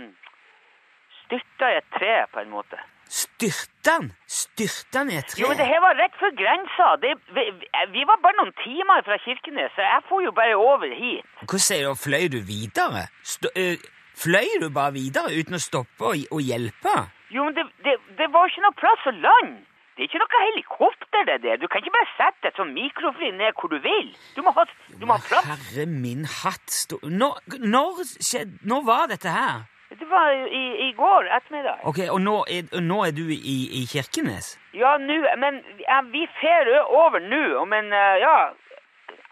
styrta 1.24 1.72
i 1.72 1.80
et 1.80 1.88
tre, 1.96 2.12
på 2.30 2.44
en 2.44 2.52
måte. 2.54 2.78
Styrta 3.12 3.96
han? 3.98 4.12
Styrta 4.30 5.02
han 5.02 5.10
i 5.12 5.18
et 5.18 5.34
tre? 5.34 5.42
Jo, 5.42 5.50
men 5.50 5.58
det 5.60 5.66
her 5.68 5.82
var 5.84 5.98
rett 5.98 6.14
før 6.20 6.36
grensa. 6.38 6.92
Det, 7.02 7.16
vi, 7.36 7.48
vi 7.96 8.06
var 8.08 8.22
bare 8.24 8.38
noen 8.38 8.54
timer 8.62 9.02
fra 9.08 9.18
Kirkenes, 9.26 9.74
så 9.76 9.88
jeg 9.88 10.06
får 10.12 10.22
jo 10.28 10.36
bare 10.38 10.60
over 10.62 10.94
hit. 11.02 11.42
Hva 11.50 11.64
sier 11.66 11.90
du, 11.90 11.98
fløy 12.00 12.30
du 12.32 12.40
videre? 12.46 13.08
St 13.26 13.50
øh, 13.50 13.82
fløy 14.22 14.60
du 14.62 14.70
bare 14.74 14.96
videre 14.96 15.34
uten 15.34 15.58
å 15.58 15.62
stoppe 15.62 16.14
og, 16.14 16.24
og 16.32 16.42
hjelpe? 16.46 16.96
Jo, 17.32 17.48
men 17.48 17.56
det, 17.58 17.68
det, 17.86 17.98
det 18.20 18.28
var 18.34 18.50
ikke 18.50 18.66
noe 18.66 18.80
plass 18.80 19.10
å 19.10 19.14
lande. 19.18 19.62
Det 19.96 20.06
er 20.06 20.08
ikke 20.08 20.22
noe 20.22 20.42
helikopter, 20.42 21.26
det 21.28 21.36
der. 21.44 21.58
Du 21.60 21.68
kan 21.68 21.84
ikke 21.84 21.92
bare 21.94 22.10
sette 22.16 22.50
et 22.50 22.60
sånn 22.60 22.72
mikrofly 22.74 23.28
ned 23.36 23.58
hvor 23.60 23.70
du 23.70 23.76
vil. 23.84 24.08
Du 24.38 24.40
må 24.46 24.54
ha, 24.56 24.64
du 24.98 25.04
må 25.06 25.18
ha 25.18 25.26
plass. 25.28 25.50
Herre 25.50 25.86
min 25.90 26.24
hatt. 26.26 26.96
Når, 27.04 27.42
når, 27.60 28.00
skjed... 28.24 28.56
når 28.66 28.88
var 28.88 29.12
dette 29.12 29.34
her? 29.36 29.68
Det 29.92 30.08
var 30.08 30.32
i, 30.32 30.64
i 30.88 30.90
går 30.96 31.28
ettermiddag. 31.36 31.84
Ok, 31.92 32.00
Og 32.08 32.22
nå 32.24 32.38
er, 32.48 32.72
nå 32.80 33.02
er 33.04 33.12
du 33.12 33.26
i, 33.28 33.58
i 33.82 33.84
Kirkenes? 33.92 34.54
Ja, 34.74 34.96
nå, 34.98 35.18
men 35.44 35.60
ja, 35.84 36.00
vi 36.14 36.24
fer 36.40 36.72
over 36.88 37.20
nå 37.20 37.44
om 37.60 37.76
en, 37.76 37.92
ja, 38.24 38.38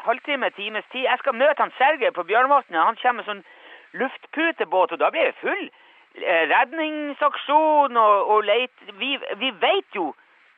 halvtime, 0.04 0.52
times 0.60 0.86
tid. 0.92 1.08
Jeg 1.08 1.24
skal 1.24 1.40
møte 1.40 1.64
han 1.64 1.72
Sergej 1.80 2.12
på 2.16 2.28
Bjørnvatnet. 2.28 2.84
Han 2.84 3.00
kommer 3.00 3.24
med 3.24 3.32
sånn 3.32 3.46
luftputebåt, 3.98 4.96
og 4.96 5.00
da 5.02 5.10
blir 5.14 5.30
det 5.30 5.38
full 5.42 5.66
eh, 5.68 6.44
redningsaksjon 6.54 7.98
og, 7.98 8.34
og 8.34 8.44
leit. 8.48 8.76
Vi, 9.00 9.16
vi 9.42 9.54
vet 9.62 9.96
jo 9.96 10.12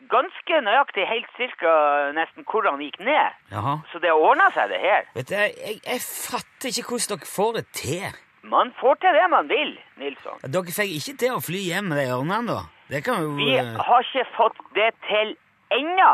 ganske 0.10 0.62
nøyaktig 0.66 1.06
helt 1.08 1.30
cirka 1.38 1.72
nesten 2.18 2.46
hvor 2.48 2.66
han 2.68 2.82
gikk 2.82 3.00
ned. 3.06 3.38
Jaha. 3.54 3.78
Så 3.92 4.02
det 4.02 4.12
ordna 4.16 4.50
seg, 4.56 4.74
det 4.74 4.82
her. 4.82 5.08
Vet 5.16 5.30
du, 5.30 5.38
jeg, 5.38 5.80
jeg 5.86 6.04
fatter 6.08 6.74
ikke 6.74 6.88
hvordan 6.90 7.22
dere 7.22 7.34
får 7.36 7.58
det 7.60 7.66
til. 7.78 8.20
Man 8.52 8.74
får 8.80 8.98
til 9.04 9.14
det 9.14 9.28
man 9.30 9.50
vil, 9.50 9.76
Nilsson. 10.02 10.42
Dere 10.42 10.74
fikk 10.74 10.96
ikke 10.98 11.18
til 11.22 11.36
å 11.38 11.42
fly 11.46 11.62
hjem 11.68 11.92
med 11.92 12.02
de 12.02 12.08
ørnene, 12.10 12.56
da? 12.58 12.62
Det 12.92 13.04
kan 13.06 13.22
jo 13.24 13.36
Vi 13.38 13.54
har 13.56 14.08
ikke 14.08 14.26
fått 14.36 14.58
det 14.76 14.90
til 15.08 15.36
ennå. 15.72 16.14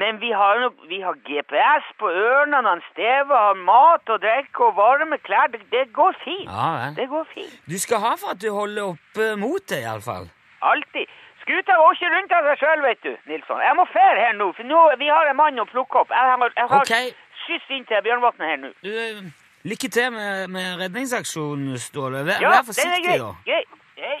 Men 0.00 0.20
vi 0.20 0.30
har, 0.32 0.60
no, 0.62 0.68
vi 0.88 0.98
har 1.04 1.16
GPS 1.28 1.88
på 2.00 2.08
ørnene, 2.08 2.68
han 2.68 2.80
Steve 2.92 3.40
har 3.44 3.58
mat 3.70 4.12
og 4.14 4.22
drikke 4.24 4.64
og 4.68 4.76
varme 4.76 5.18
klær. 5.26 5.50
Det, 5.52 5.60
det 5.74 5.84
går 5.98 6.16
fint. 6.24 6.48
Ja. 6.48 6.92
Det 6.96 7.08
går 7.08 7.26
fint. 7.34 7.58
Du 7.72 7.76
skal 7.84 8.00
ha 8.04 8.14
for 8.20 8.32
at 8.32 8.40
du 8.40 8.48
holder 8.56 8.94
oppe 8.94 9.34
motet, 9.42 9.82
iallfall. 9.82 10.30
Alltid. 10.72 11.12
Skuta 11.42 11.76
går 11.80 11.92
ikke 11.96 12.10
rundt 12.14 12.32
av 12.38 12.48
seg 12.48 12.62
sjøl, 12.62 12.84
vet 12.86 13.04
du, 13.04 13.12
Nilsson. 13.28 13.60
Jeg 13.66 13.76
må 13.76 13.84
fære 13.92 14.18
her 14.24 14.34
nå, 14.38 14.48
for 14.56 14.68
nå, 14.72 14.80
vi 15.02 15.10
har 15.12 15.28
en 15.28 15.38
mann 15.42 15.60
å 15.60 15.68
plukke 15.68 16.04
opp. 16.04 16.14
Jeg 16.14 16.30
har, 16.30 16.56
jeg 16.56 16.68
har 16.72 16.86
okay. 16.86 17.12
skyss 17.44 17.72
inn 17.76 17.88
til 17.90 18.04
Bjørnvatnet 18.06 18.48
her 18.48 18.60
nå. 18.62 18.70
Du, 18.86 18.92
eh, 19.04 19.20
lykke 19.68 19.90
til 19.92 20.08
med, 20.14 20.46
med 20.56 20.84
redningsaksjonen, 20.86 21.76
Ståle. 21.82 22.24
Vær, 22.30 22.40
Ja, 22.40 22.54
vær 22.56 22.68
forsiktig, 22.70 23.18
da. 23.20 23.34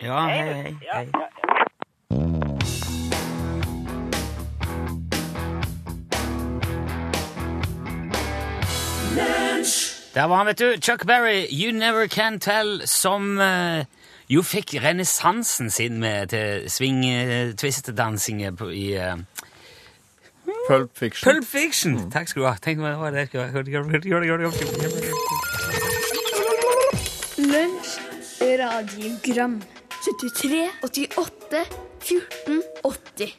Ja, 0.02 0.20
Hei, 0.28 0.38
hei, 0.38 0.74
hei, 0.92 1.06
hei. 1.16 1.41
Der 10.14 10.24
var 10.24 10.36
han, 10.36 10.46
vet 10.46 10.58
du. 10.58 10.72
Chuck 10.80 11.06
Berry, 11.06 11.46
You 11.50 11.72
Never 11.72 12.06
Can 12.06 12.40
Tell, 12.40 12.82
som 12.86 13.38
uh, 13.38 13.84
jo 14.28 14.42
fikk 14.42 14.74
renessansen 14.84 15.70
sin 15.70 16.00
med 16.00 16.26
til 16.26 16.70
swing-twist-dansing 16.70 18.42
i 18.42 18.48
uh, 18.48 19.18
Pulp 20.68 20.90
Fiction. 20.98 21.32
Pulp 21.32 21.46
Fiction. 21.46 22.10
Takk 22.10 22.28
skal 22.28 22.42
du 22.42 22.46
ha. 22.48 22.54
Tenk 22.62 22.78
om 22.78 22.84
det 22.84 22.98
var 22.98 23.10
det. 23.10 23.28
Lunsj, 27.38 27.90
radiogram 28.60 29.62
73, 30.02 30.70
88, 30.82 31.64
14, 32.00 32.62
80 32.84 33.38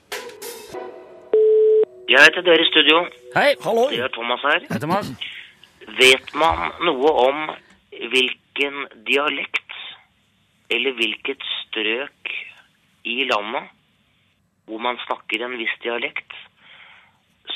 Jeg 2.10 2.20
heter 2.26 2.42
dere 2.42 2.62
i 2.62 2.68
studio. 2.74 3.06
Hei. 3.36 3.54
Hallo! 3.64 3.88
Det 3.90 4.00
er 4.00 4.12
Thomas 4.18 4.42
her. 4.42 4.60
Hei, 4.72 4.80
Thomas. 4.80 5.08
Vet 5.88 6.34
man 6.40 6.72
noe 6.86 7.12
om 7.28 7.40
hvilken 7.92 8.86
dialekt 9.08 9.60
eller 10.74 10.96
hvilket 10.98 11.44
strøk 11.60 12.32
i 13.04 13.24
landet 13.30 13.72
hvor 14.64 14.80
man 14.80 15.00
snakker 15.04 15.44
en 15.44 15.58
viss 15.60 15.74
dialekt, 15.84 16.32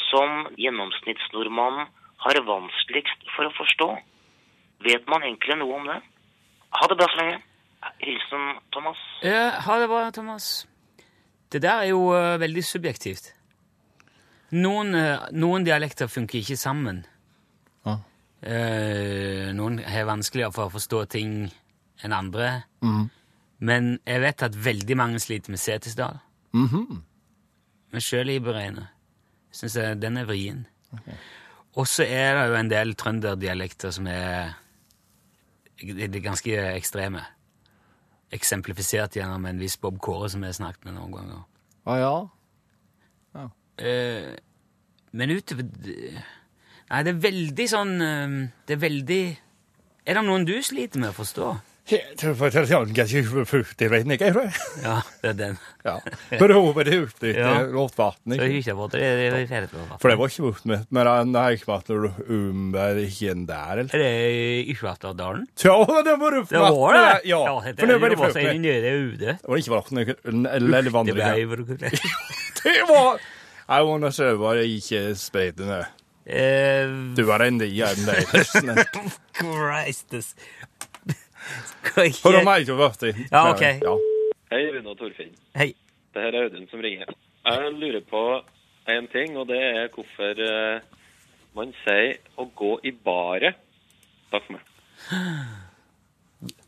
som 0.10 0.50
gjennomsnittsnordmannen 0.60 1.88
har 2.26 2.40
vanskeligst 2.50 3.30
for 3.36 3.48
å 3.48 3.56
forstå? 3.56 3.88
Vet 4.84 5.08
man 5.08 5.24
egentlig 5.24 5.56
noe 5.62 5.78
om 5.80 5.88
det? 5.88 6.02
Ha 6.76 6.90
det 6.92 6.98
bra 7.00 7.08
så 7.14 7.22
lenge. 7.22 7.40
Hilsen 8.04 8.58
Thomas. 8.76 9.00
Ja, 9.24 9.50
ha 9.64 9.80
det 9.80 9.88
bra, 9.88 10.10
Thomas. 10.12 10.68
Det 11.48 11.62
der 11.64 11.86
er 11.86 11.92
jo 11.94 12.10
uh, 12.12 12.36
veldig 12.42 12.64
subjektivt. 12.66 13.32
Noen, 14.52 14.92
uh, 14.96 15.30
noen 15.32 15.64
dialekter 15.68 16.12
funker 16.12 16.42
ikke 16.42 16.60
sammen. 16.60 17.06
Ja. 18.48 18.58
Eh, 18.58 19.54
noen 19.56 19.82
har 19.84 20.08
vanskeligere 20.08 20.56
for 20.56 20.70
å 20.70 20.76
forstå 20.78 21.04
ting 21.12 21.32
enn 22.04 22.16
andre. 22.16 22.64
Men 23.60 23.98
jeg 24.06 24.22
vet 24.24 24.44
at 24.46 24.56
veldig 24.56 24.98
mange 24.98 25.20
sliter 25.20 25.52
med 25.52 25.60
Setesdal. 25.60 26.20
Mm 26.54 26.68
-hmm. 26.68 27.02
Men 27.92 28.02
sjøl 28.02 28.30
iberegner. 28.30 28.88
Syns 29.52 29.76
jeg 29.76 30.02
den 30.02 30.18
er 30.18 30.26
vrien. 30.26 30.68
Og 31.74 31.88
så 31.88 32.04
er 32.04 32.36
det 32.36 32.48
jo 32.50 32.56
en 32.56 32.70
del 32.70 32.96
trønderdialekter 32.96 33.92
som 33.92 34.08
er, 34.08 34.54
er 35.82 36.20
ganske 36.20 36.76
ekstreme. 36.76 37.22
Eksemplifisert 38.32 39.16
gjennom 39.16 39.46
en 39.46 39.60
viss 39.60 39.78
Bob 39.78 40.00
Kåre 40.00 40.30
som 40.30 40.42
jeg 40.42 40.48
har 40.48 40.54
snakket 40.54 40.86
med 40.86 40.94
noen 40.94 41.12
ganger. 41.12 41.44
Ah, 41.86 41.98
ja. 41.98 42.28
Eh, 43.78 44.36
men 45.12 45.30
utover 45.30 45.64
Nei, 46.88 47.02
det 47.04 47.12
er 47.16 47.24
veldig 47.28 47.66
sånn 47.68 47.96
eh, 48.02 48.36
Det 48.68 48.78
er 48.78 48.84
veldig 48.86 49.24
Er 50.08 50.20
det 50.20 50.24
noen 50.28 50.46
du 50.48 50.56
sliter 50.64 51.02
med 51.04 51.12
å 51.12 51.18
forstå? 51.18 51.56
Det. 51.88 52.02
Ja, 54.84 54.98
det 55.22 55.30
er 55.30 55.36
den. 55.40 55.54
Ja. 55.88 55.94
Provet 56.36 56.90
ut 56.92 57.14
det 57.22 57.30
Ja. 57.38 57.54
det 58.92 59.00
er 59.08 59.22
det 59.22 59.30
er 59.46 59.48
ferdig 59.48 59.70
for. 59.72 60.10
Det 60.12 60.18
var 60.20 60.34
ikke 60.34 60.44
borte 60.50 60.68
med, 60.68 60.84
men 60.92 61.08
han 61.08 61.32
har 61.40 61.56
ikke 61.56 61.70
vært 61.72 61.94
noe 61.94 62.12
umber 62.28 63.00
igjen 63.06 63.46
der, 63.48 63.80
eller? 63.86 63.96
Er 63.96 64.04
det 64.04 64.68
Isvartdalen? 64.76 65.46
Ja, 65.64 65.78
det 66.04 66.18
var 66.20 66.36
Det 66.42 66.60
var 66.60 67.00
det? 67.00 67.06
Ja, 67.32 67.40
det 67.64 67.78
for 67.80 67.88
det 67.88 68.02
var 68.02 68.36
det 68.36 68.44
inn 68.58 68.68
i 68.68 68.76
det. 68.84 69.38
Det 69.40 69.48
var 69.48 69.64
ikke 69.64 69.76
vært 69.78 69.94
noe 69.96 70.18
eller 70.28 70.84
Det 70.90 70.94
vandring. 70.98 71.24
Det 72.68 72.82
var 72.90 73.16
Jeg 73.68 74.02
må 74.04 74.12
se, 74.12 74.34
bare 74.44 74.68
ikke 74.68 75.06
spre 75.16 75.52
det 75.56 75.86
Eh, 76.28 76.90
Du 77.16 77.24
var 77.24 77.40
en 77.46 77.56
enn 77.88 78.06
deg. 78.08 78.26
Christus. 79.38 80.34
Skal 81.72 82.10
ikke 82.10 82.34
er 82.36 82.44
meg, 82.44 82.68
vært 82.80 83.04
det. 83.06 83.14
Ja, 83.32 83.46
ok. 83.54 83.64
Ja. 83.80 83.94
Hei, 84.52 84.62
Rune 84.76 84.92
og 84.92 84.98
Torfinn. 85.00 85.32
Hei. 85.56 85.70
Det 86.16 86.24
her 86.26 86.36
er 86.36 86.48
Audun 86.50 86.68
som 86.72 86.84
ringer. 86.84 87.14
Jeg 87.48 87.72
lurer 87.78 88.04
på 88.10 88.24
en 88.92 89.08
ting, 89.12 89.38
og 89.40 89.48
det 89.48 89.60
er 89.64 89.88
hvorfor 89.94 90.42
eh, 90.44 90.82
man 91.56 91.72
sier 91.86 92.18
å 92.40 92.48
gå 92.58 92.74
i 92.88 92.92
baret. 92.92 93.56
Takk 94.34 94.44
for 94.50 94.58
meg. 94.58 94.64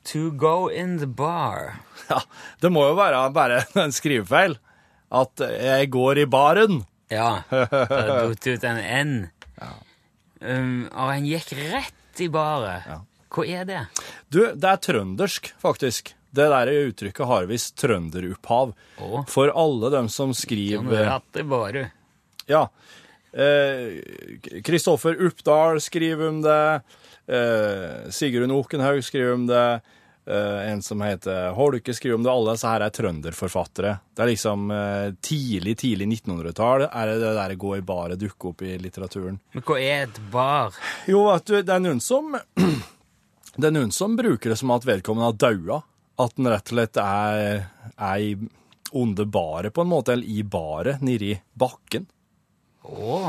To 0.10 0.32
go 0.32 0.68
in 0.72 0.98
the 0.98 1.06
bar. 1.06 1.76
ja. 2.10 2.22
Det 2.62 2.72
må 2.74 2.88
jo 2.88 2.96
være 2.98 3.26
bare 3.36 3.60
en 3.78 3.92
skrivefeil. 3.94 4.56
At 5.14 5.42
jeg 5.44 5.90
går 5.94 6.24
i 6.24 6.26
baren. 6.30 6.80
Ja. 7.12 7.42
det 7.52 8.00
er 8.00 8.30
gått 8.32 8.48
ut 8.48 8.66
en 8.70 8.80
N. 8.80 9.14
Um, 10.40 10.88
og 10.94 11.12
han 11.12 11.28
gikk 11.28 11.54
rett 11.58 12.24
i 12.24 12.30
baret. 12.32 12.88
Ja. 12.88 13.02
Hva 13.30 13.46
er 13.46 13.68
det? 13.70 13.82
Du, 14.32 14.42
det 14.56 14.70
er 14.72 14.82
trøndersk, 14.82 15.52
faktisk. 15.62 16.14
Det 16.30 16.46
der 16.52 16.70
uttrykket 16.70 17.30
har 17.30 17.48
visst 17.50 17.76
trønderopphav. 17.82 18.74
Å. 19.02 19.24
For 19.30 19.52
alle 19.54 19.92
dem 19.94 20.10
som 20.14 20.34
skriver 20.38 21.06
rett 21.10 21.42
i 21.42 21.46
baret. 21.50 21.96
Ja. 22.50 22.68
Kristoffer 24.66 25.18
Uppdal 25.28 25.82
skriver 25.82 26.30
om 26.30 26.42
det. 26.46 26.82
Eh, 27.30 28.10
Sigrun 28.14 28.54
Okenhaug 28.54 29.04
skriver 29.06 29.34
om 29.38 29.48
det. 29.50 29.82
Eh, 30.30 30.72
en 30.72 30.82
som 30.86 31.02
heter 31.02 31.52
Har 31.56 31.72
du 31.72 31.80
ikke 31.80 31.96
skrevet 31.98 32.20
om 32.20 32.26
det? 32.26 32.32
Alle 32.32 32.54
disse 32.56 32.70
her 32.70 32.86
er 32.86 32.94
trønderforfattere. 32.94 33.94
Det 34.16 34.24
er 34.24 34.32
liksom 34.32 34.70
eh, 34.76 35.08
tidlig, 35.26 35.76
tidlig 35.82 36.08
1900-tall 36.20 36.86
er 36.88 37.12
det 37.12 37.18
det 37.24 37.34
der 37.38 37.56
gå 37.60 37.76
i 37.78 37.84
baret 37.86 38.22
dukker 38.22 38.54
opp 38.54 38.64
i 38.66 38.78
litteraturen. 38.82 39.40
Men 39.56 39.66
hva 39.66 39.80
er 39.82 40.06
et 40.08 40.22
bar? 40.32 40.78
Jo, 41.10 41.26
vet 41.32 41.50
du, 41.50 41.58
det 41.60 41.76
er 41.76 41.84
noen 41.84 42.02
som 42.04 42.38
Det 43.60 43.68
er 43.68 43.76
noen 43.76 43.92
som 43.92 44.16
bruker 44.16 44.54
det 44.54 44.60
som 44.62 44.72
at 44.72 44.88
vedkommende 44.88 45.32
har 45.32 45.40
daua. 45.42 45.82
At 46.20 46.36
den 46.38 46.48
rett 46.52 46.70
og 46.70 46.76
slett 46.76 47.00
er, 47.02 47.68
er 47.96 48.24
i, 48.24 48.34
onde 48.96 49.26
baret, 49.28 49.74
på 49.76 49.84
en 49.84 49.92
måte, 49.92 50.16
eller 50.16 50.28
i 50.28 50.44
baret, 50.44 51.04
nedi 51.04 51.34
bakken. 51.60 52.08
Å. 52.88 53.20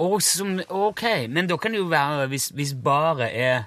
Og 0.00 0.16
som, 0.24 0.54
ok, 0.68 1.04
men 1.28 1.48
da 1.48 1.58
kan 1.60 1.74
det 1.74 1.82
jo 1.82 1.90
være, 1.90 2.28
hvis, 2.32 2.50
hvis 2.56 2.72
baret 2.80 3.32
er 3.36 3.66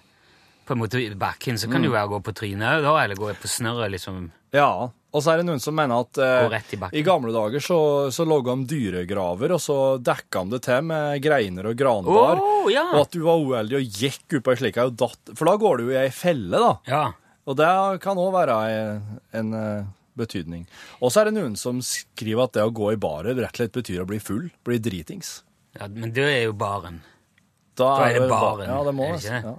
på 0.65 0.75
en 0.75 0.81
måte 0.81 1.01
i 1.01 1.09
bakken, 1.15 1.59
så 1.59 1.69
kan 1.71 1.83
det 1.83 1.89
jo 1.89 1.95
være 1.95 2.09
å 2.09 2.13
gå 2.15 2.19
på 2.27 2.35
trynet 2.37 2.83
da, 2.85 2.97
eller 3.03 3.19
gå 3.19 3.31
på 3.39 3.51
snørret, 3.51 3.91
liksom. 3.93 4.27
Ja, 4.53 4.89
og 5.13 5.21
så 5.21 5.33
er 5.33 5.41
det 5.41 5.45
noen 5.45 5.61
som 5.61 5.75
mener 5.77 6.01
at 6.01 6.17
eh, 6.17 6.55
i 6.73 6.77
i 6.99 7.03
gamle 7.05 7.33
dager 7.35 7.61
så, 7.61 7.77
så 8.13 8.25
logga 8.25 8.55
de 8.57 8.65
dyregraver, 8.71 9.53
og 9.53 9.61
så 9.61 9.77
dekka 10.01 10.41
de 10.45 10.55
det 10.55 10.61
til 10.65 10.87
med 10.89 11.21
greiner 11.21 11.69
og 11.69 11.77
granbar. 11.77 12.41
Oh, 12.41 12.69
ja. 12.73 12.87
Og 12.95 13.03
at 13.05 13.13
du 13.13 13.21
var 13.25 13.41
uheldig 13.41 13.77
og 13.77 13.99
gikk 14.01 14.39
opp 14.39 14.49
ei 14.49 14.57
slik 14.61 14.79
og 14.81 14.95
datt 14.97 15.33
For 15.37 15.49
da 15.49 15.53
går 15.61 15.77
du 15.77 15.85
jo 15.85 15.93
i 15.93 16.01
ei 16.01 16.13
felle, 16.13 16.57
da. 16.57 16.73
Ja. 16.89 17.03
Og 17.45 17.59
det 17.59 17.69
kan 18.01 18.17
òg 18.17 18.33
være 18.33 18.57
en, 18.73 19.21
en 19.37 19.55
eh, 19.59 19.87
betydning. 20.17 20.65
Og 21.01 21.13
så 21.13 21.21
er 21.21 21.29
det 21.29 21.37
noen 21.37 21.57
som 21.59 21.81
skriver 21.85 22.47
at 22.47 22.57
det 22.57 22.65
å 22.65 22.73
gå 22.73 22.93
i 22.95 23.01
baret 23.01 23.37
rett 23.37 23.53
og 23.53 23.61
slett 23.61 23.77
betyr 23.77 24.01
å 24.05 24.09
bli 24.09 24.21
full, 24.23 24.47
bli 24.65 24.81
dritings. 24.81 25.41
ja, 25.77 25.89
men 25.89 26.13
det 26.15 26.25
er 26.25 26.43
jo 26.47 26.57
baren. 26.57 27.03
Da, 27.77 27.87
Da 27.97 28.07
er 28.09 28.19
det 28.19 28.29
baren. 28.29 28.67
Ja, 28.69 28.83
det 28.85 28.93
må 28.93 29.07
det. 29.13 29.23
ikke 29.23 29.39
Ja. 29.41 29.53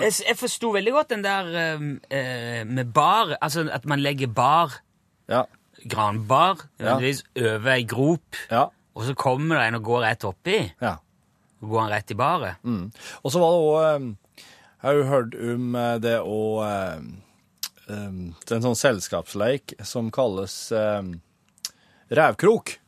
Jeg, 0.00 0.12
jeg 0.28 0.36
forsto 0.40 0.70
veldig 0.72 0.92
godt 0.94 1.10
den 1.12 1.24
der 1.24 1.50
eh, 1.60 1.82
eh, 2.18 2.62
med 2.64 2.92
bar, 2.96 3.34
altså 3.40 3.66
at 3.72 3.84
man 3.90 4.00
legger 4.00 4.26
bar, 4.32 4.78
Ja. 5.28 5.42
granbar, 5.88 6.62
nødvendigvis 6.78 7.24
over 7.36 7.70
ei 7.74 7.84
grop, 7.84 8.36
ja. 8.50 8.66
og 8.94 9.04
så 9.04 9.14
kommer 9.14 9.58
det 9.58 9.66
en 9.68 9.74
og 9.80 9.84
går 9.84 10.00
rett 10.06 10.24
oppi, 10.24 10.56
ja. 10.80 10.94
og 11.60 11.68
går 11.68 11.80
han 11.82 11.92
rett 11.92 12.10
i 12.10 12.16
baret. 12.16 12.62
Mm. 12.64 12.86
Og 13.22 13.32
så 13.32 13.42
var 13.42 13.52
det 13.52 13.60
òg 13.64 14.14
Jeg 14.84 14.90
har 14.90 14.96
jo 14.98 15.04
hørt 15.08 15.34
om 15.52 15.76
eh, 15.80 15.94
det 16.04 16.16
å 16.20 16.40
eh, 16.64 16.96
um, 17.88 18.34
Det 18.40 18.52
er 18.52 18.56
en 18.58 18.66
sånn 18.70 18.76
selskapsleik 18.80 19.72
som 19.84 20.10
kalles 20.12 20.56
um, 20.72 21.14
revkrok. 22.12 22.78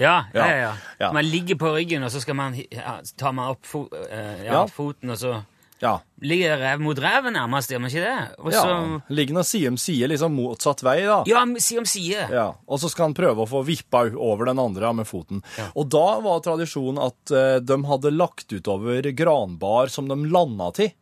Ja, 0.00 0.24
ja, 0.34 0.46
Ja, 0.56 0.72
ja. 0.98 1.12
Man 1.12 1.26
ligger 1.28 1.58
på 1.60 1.74
ryggen, 1.76 2.02
og 2.06 2.10
så 2.12 2.20
skal 2.24 2.36
man, 2.38 2.56
ja, 2.72 2.98
tar 3.20 3.32
man 3.36 3.52
opp 3.52 3.66
fo 3.68 3.84
eh, 3.92 4.46
ja, 4.46 4.62
foten, 4.72 5.12
og 5.12 5.18
så 5.20 5.34
Ja. 5.80 5.94
ligger 6.20 6.58
rev 6.60 6.80
mot 6.84 6.98
rev 7.00 7.28
nærmest, 7.32 7.70
gjør 7.72 7.80
man 7.80 7.90
ikke 7.92 8.04
det? 8.04 8.24
Og 8.44 8.50
ja. 8.52 8.62
så, 8.64 9.02
Liggende 9.16 9.44
side 9.48 9.68
om 9.72 9.76
side, 9.80 10.08
liksom 10.12 10.34
motsatt 10.36 10.82
vei, 10.84 10.98
da. 11.08 11.22
ja, 11.28 11.44
side 11.56 11.78
om 11.80 11.86
side. 11.88 12.26
Ja, 12.32 12.46
Og 12.68 12.80
så 12.82 12.90
skal 12.92 13.08
han 13.10 13.14
prøve 13.16 13.44
å 13.44 13.48
få 13.48 13.62
vippa 13.64 14.02
over 14.16 14.50
den 14.50 14.58
andre 14.60 14.92
med 14.96 15.08
foten. 15.08 15.40
Og 15.74 15.88
da 15.88 16.20
var 16.20 16.40
tradisjonen 16.44 17.00
at 17.04 17.32
eh, 17.32 17.60
de 17.64 17.78
hadde 17.88 18.12
lagt 18.12 18.52
utover 18.52 19.08
granbar 19.16 19.88
som 19.88 20.08
de 20.08 20.16
landa 20.28 20.68
til. 20.76 20.92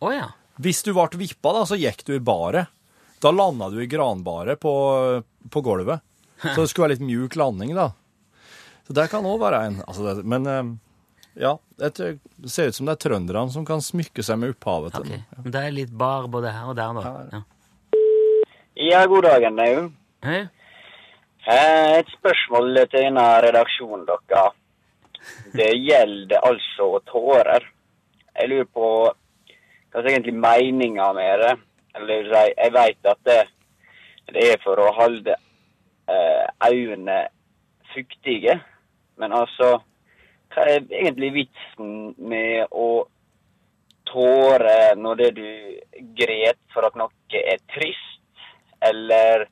Oh, 0.00 0.12
ja. 0.14 0.28
Hvis 0.62 0.82
du 0.86 0.92
ble 0.94 1.08
vippa, 1.18 1.52
da, 1.56 1.64
så 1.66 1.78
gikk 1.78 2.04
du 2.06 2.14
i 2.14 2.22
baret. 2.22 2.70
Da 3.20 3.30
landa 3.34 3.68
du 3.70 3.80
i 3.82 3.86
granbaret 3.90 4.60
på, 4.60 4.72
på 5.50 5.60
gulvet. 5.64 6.00
Så 6.40 6.62
det 6.62 6.70
skulle 6.70 6.86
være 6.88 6.94
litt 6.96 7.04
mjuk 7.04 7.34
landing, 7.36 7.74
da. 7.76 7.90
Så 8.90 8.94
det 8.98 9.04
kan 9.12 9.22
òg 9.30 9.38
være 9.38 9.58
en 9.68 9.76
altså 9.86 10.02
det, 10.16 10.24
Men 10.26 10.46
eh, 10.50 10.70
ja, 11.38 11.52
det 11.78 11.92
ser 12.50 12.72
ut 12.72 12.74
som 12.74 12.88
det 12.90 12.96
er 12.96 13.02
trønderne 13.04 13.52
som 13.54 13.62
kan 13.68 13.78
smykke 13.84 14.24
seg 14.26 14.40
med 14.42 14.56
opphavet 14.56 14.96
til 14.96 15.04
Ok. 15.04 15.10
den. 15.12 15.22
Men 15.44 15.52
det 15.54 15.60
er 15.62 15.76
litt 15.76 15.92
bar 15.94 16.26
både 16.26 16.50
her 16.50 16.72
og 16.72 16.74
der, 16.76 16.98
da. 16.98 17.12
Ja. 17.30 17.42
Ja, 18.80 19.04
god 19.06 19.22
dagen, 19.28 19.54
Nau. 19.60 19.90
Hei. 20.26 20.40
Eh, 21.46 21.98
Et 22.00 22.10
spørsmål 22.18 22.74
til 22.90 23.04
denne 23.06 23.24
redaksjonen 23.46 24.06
deres. 24.08 24.56
Det 25.54 25.70
gjelder 25.76 26.42
altså 26.48 26.90
tårer. 27.06 27.62
Jeg 28.40 28.48
lurer 28.50 28.68
på 28.74 28.86
hva 29.92 30.00
som 30.02 30.08
egentlig 30.10 30.34
meninga 30.34 31.12
med 31.14 31.44
det. 31.44 31.54
Eller 31.94 32.06
vil 32.24 32.30
si, 32.32 32.42
jeg 32.56 32.72
veit 32.74 33.08
at 33.12 33.22
det, 33.26 33.38
det 34.34 34.48
er 34.54 34.60
for 34.64 34.80
å 34.82 34.90
holde 34.98 35.34
eh, 35.36 36.46
øynene 36.70 37.20
fuktige. 37.94 38.58
Men 39.20 39.34
altså, 39.36 39.74
hva 40.50 40.66
er 40.66 40.86
egentlig 40.88 41.32
vitsen 41.34 42.14
med 42.16 42.72
å 42.72 43.04
tåre 44.08 44.94
når 44.98 45.20
det 45.20 45.30
du 45.36 45.48
gret 46.18 46.60
for 46.74 46.88
at 46.88 46.96
noe 46.98 47.42
er 47.44 47.60
trist? 47.74 48.18
Eller 48.80 49.46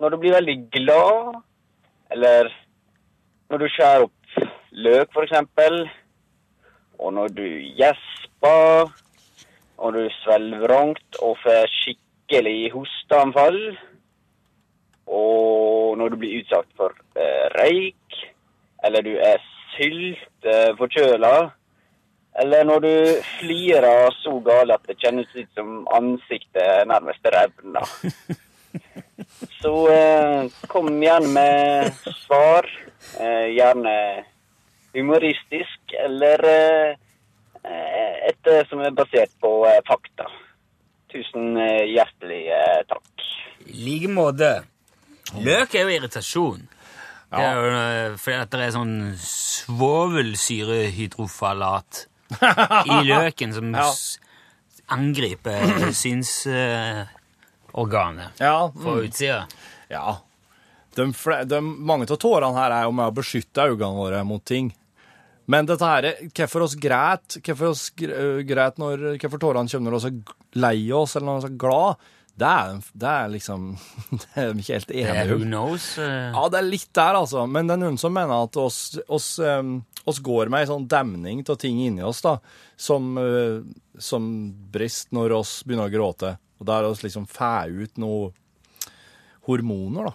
når 0.00 0.14
du 0.14 0.20
blir 0.22 0.36
veldig 0.38 0.56
glad? 0.78 1.40
Eller 2.14 2.52
når 3.50 3.64
du 3.64 3.68
skjærer 3.74 4.06
opp 4.06 4.46
løk, 4.70 5.20
eksempel? 5.24 5.82
Og 7.00 7.14
når 7.18 7.36
du 7.36 7.46
gjesper? 7.76 8.90
Og 9.80 9.96
du 9.96 10.02
svelger 10.20 10.64
vrangt 10.64 11.20
og 11.24 11.38
får 11.42 11.70
skikkelig 11.80 12.70
hosteanfall? 12.74 13.60
Og 15.10 15.98
når 15.98 16.12
du 16.12 16.20
blir 16.22 16.40
utsatt 16.40 16.68
for 16.78 16.94
eh, 17.18 17.46
røyk? 17.58 18.20
Eller 18.84 19.02
du 19.02 19.14
er 19.16 19.40
sylt 19.76 20.46
eh? 20.46 21.50
Eller 22.40 22.64
når 22.64 22.78
du 22.80 22.92
flirer 23.40 24.14
så 24.22 24.36
gale 24.44 24.74
at 24.74 24.86
det 24.86 25.00
kjennes 25.02 25.30
ut 25.34 25.48
som 25.58 25.82
ansiktet 25.92 26.86
nærmest 26.88 27.26
revner. 27.26 27.90
Så 29.60 29.72
eh, 29.92 30.46
kom 30.68 31.02
gjerne 31.02 31.28
med 31.28 31.92
svar. 32.24 32.68
Eh, 33.20 33.50
gjerne 33.56 34.24
humoristisk, 34.94 35.94
eller 36.04 36.44
eh, 36.48 36.96
et 38.28 38.50
eh, 38.50 38.66
som 38.68 38.82
er 38.84 38.94
basert 38.96 39.32
på 39.42 39.52
eh, 39.68 39.80
fakta. 39.88 40.28
Tusen 41.12 41.56
eh, 41.60 41.86
hjertelig 41.90 42.42
eh, 42.56 42.82
takk. 42.90 43.24
I 43.66 43.84
like 43.86 44.12
måte. 44.12 44.52
Løk 45.40 45.74
er 45.74 45.86
jo 45.86 45.96
irritasjon. 45.96 46.66
Det 47.30 47.38
er 47.46 47.54
jo 47.54 47.62
eh, 47.70 48.16
fordi 48.18 48.36
at 48.42 48.50
det 48.50 48.58
er 48.66 48.72
sånn 48.74 49.14
svovelsyrehydrofalat 49.22 52.06
i 52.86 52.96
løken 53.10 53.52
som 53.54 53.74
Ja. 53.74 53.90
angriper 54.90 55.92
synsorganet 56.02 58.40
Ja, 58.42 58.70
på 58.74 58.90
mm. 58.96 59.00
utsida. 59.06 59.46
ja. 59.88 60.16
De, 60.96 61.06
de, 61.46 61.60
mange 61.62 62.02
av 62.10 62.16
tårene 62.18 62.56
her 62.58 62.70
er 62.74 62.82
jo 62.88 62.92
med 62.98 63.06
å 63.06 63.14
beskytte 63.14 63.62
øynene 63.70 63.94
våre 63.94 64.24
mot 64.26 64.42
ting. 64.44 64.72
Men 65.46 65.66
dette 65.66 65.86
her, 65.86 66.02
hvorfor 66.34 66.60
oss 66.66 66.74
græt, 66.78 67.36
hvorfor 67.46 67.66
oss 67.70 67.84
gr- 67.94 68.42
græt 68.46 68.78
når, 68.82 68.98
hvorfor 69.22 69.38
tårene 69.42 69.68
kommer 69.70 69.90
når 69.94 70.00
vi 70.02 70.06
er 70.10 70.14
lei 70.58 70.90
oss 70.94 71.14
eller 71.16 71.26
når 71.30 71.40
vi 71.46 71.50
er 71.52 71.56
glad, 71.62 71.94
det 72.42 72.48
er, 72.50 72.80
det 73.04 73.10
er 73.12 73.28
liksom, 73.34 73.66
det 74.10 74.26
er 74.40 74.52
de 74.54 74.62
ikke 74.64 74.76
helt 74.78 74.88
Det 74.94 75.04
er 75.04 75.30
who 75.34 75.44
knows. 75.44 75.86
eh. 76.00 76.30
Ja, 76.32 76.44
det 76.52 76.58
er 76.62 76.68
litt 76.70 76.88
der, 76.96 77.18
altså. 77.20 77.44
Men 77.50 77.68
det 77.68 77.76
er 77.76 77.82
noen 77.84 77.98
som 78.00 78.14
mener 78.16 78.44
at 78.48 78.56
oss, 78.60 78.80
oss, 79.08 79.28
oss 80.08 80.20
går 80.24 80.48
med 80.50 80.64
en 80.66 80.70
sånn 80.74 80.88
demning 80.90 81.44
av 81.48 81.58
ting 81.60 81.78
inni 81.84 82.02
oss, 82.06 82.22
da, 82.24 82.38
som, 82.80 83.12
uh, 83.20 83.60
som 84.00 84.30
brist 84.72 85.12
når 85.12 85.36
oss 85.42 85.58
begynner 85.68 85.90
å 85.90 85.94
gråte. 85.94 86.34
Og 86.60 86.66
der 86.68 86.88
oss 86.88 87.04
liksom 87.04 87.28
får 87.28 87.70
ut 87.84 88.00
noe 88.00 88.32
hormoner, 89.48 90.04
da, 90.10 90.14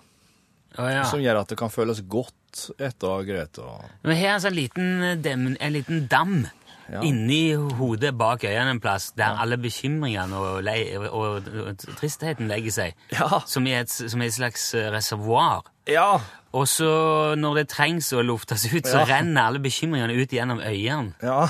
Oh, 0.77 0.89
ja. 0.91 1.05
som 1.07 1.21
gjør 1.23 1.37
at 1.39 1.47
det 1.53 1.55
kan 1.55 1.71
føles 1.71 2.01
godt 2.11 2.65
etter 2.83 3.07
å 3.07 3.13
ha 3.15 3.21
grått. 3.23 3.59
og- 3.63 3.85
Vi 4.03 4.15
har 4.19 4.33
en 4.35 4.41
sånn 4.41 4.55
liten, 4.57 5.01
eh, 5.03 5.15
dem, 5.15 5.55
en 5.59 5.71
liten 5.73 6.07
dam 6.09 6.47
Ja. 6.91 6.99
inni 7.01 7.55
hodet 7.79 8.11
bak 8.17 8.43
øynene 8.45 8.75
en 8.75 8.79
plass, 8.79 9.07
der 9.17 9.39
alle 9.41 9.57
bekymringene 9.57 10.37
og, 10.37 10.67
og, 10.67 11.07
og, 11.09 11.47
og 11.65 11.77
tristheten 11.97 12.47
legger 12.51 12.71
seg, 12.75 12.93
Ja. 13.11 13.39
som 13.49 13.65
i 13.65 13.73
et, 13.73 13.89
som 13.89 14.21
et 14.21 14.33
slags 14.35 14.67
eh, 14.77 14.91
reservoar. 14.93 15.63
Ja. 15.89 16.19
Og 16.53 16.67
så, 16.69 17.33
når 17.35 17.55
det 17.63 17.67
trengs 17.73 18.11
å 18.13 18.21
luftes 18.21 18.67
ut, 18.73 18.85
så 18.85 19.01
Ja. 19.01 19.05
renner 19.15 19.47
alle 19.49 19.59
bekymringene 19.59 20.13
ut 20.21 20.29
gjennom 20.29 20.61
øynene. 20.61 21.13
Ja. 21.23 21.47